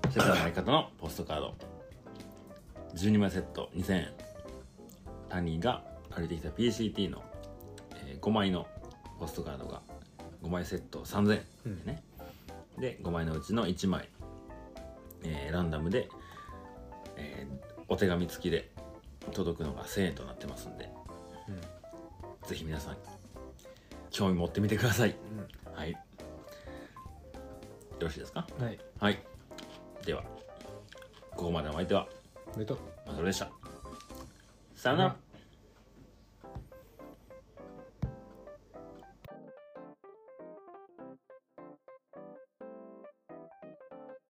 [0.01, 1.55] ー、世界の相方のポストカード。
[2.95, 3.69] 12枚セット。
[3.75, 4.13] 2000円。
[5.29, 7.32] タニーが借りてきた PCT の、えー
[8.23, 8.65] 5枚の
[9.19, 9.81] ポストカードが
[10.41, 11.75] 5枚セット3000円。
[11.85, 12.03] でね、
[12.79, 14.09] で5枚のうちの1枚、
[15.23, 16.09] えーランダムで、
[17.17, 18.71] えーお手紙付きで
[19.33, 20.89] 届くのが1000円となってますんで、
[22.47, 22.97] ぜひ皆さん
[24.09, 25.15] 興味持ってみてください、
[25.75, 25.91] はい。
[25.91, 25.97] よ
[27.99, 28.47] ろしいですか？
[28.57, 28.79] うんはい。
[28.99, 29.19] はい。
[30.05, 30.23] では
[31.31, 32.07] ここまでのお相手は
[32.55, 32.77] おめでとう。
[33.05, 33.49] まさるでした。
[34.75, 35.15] さよなら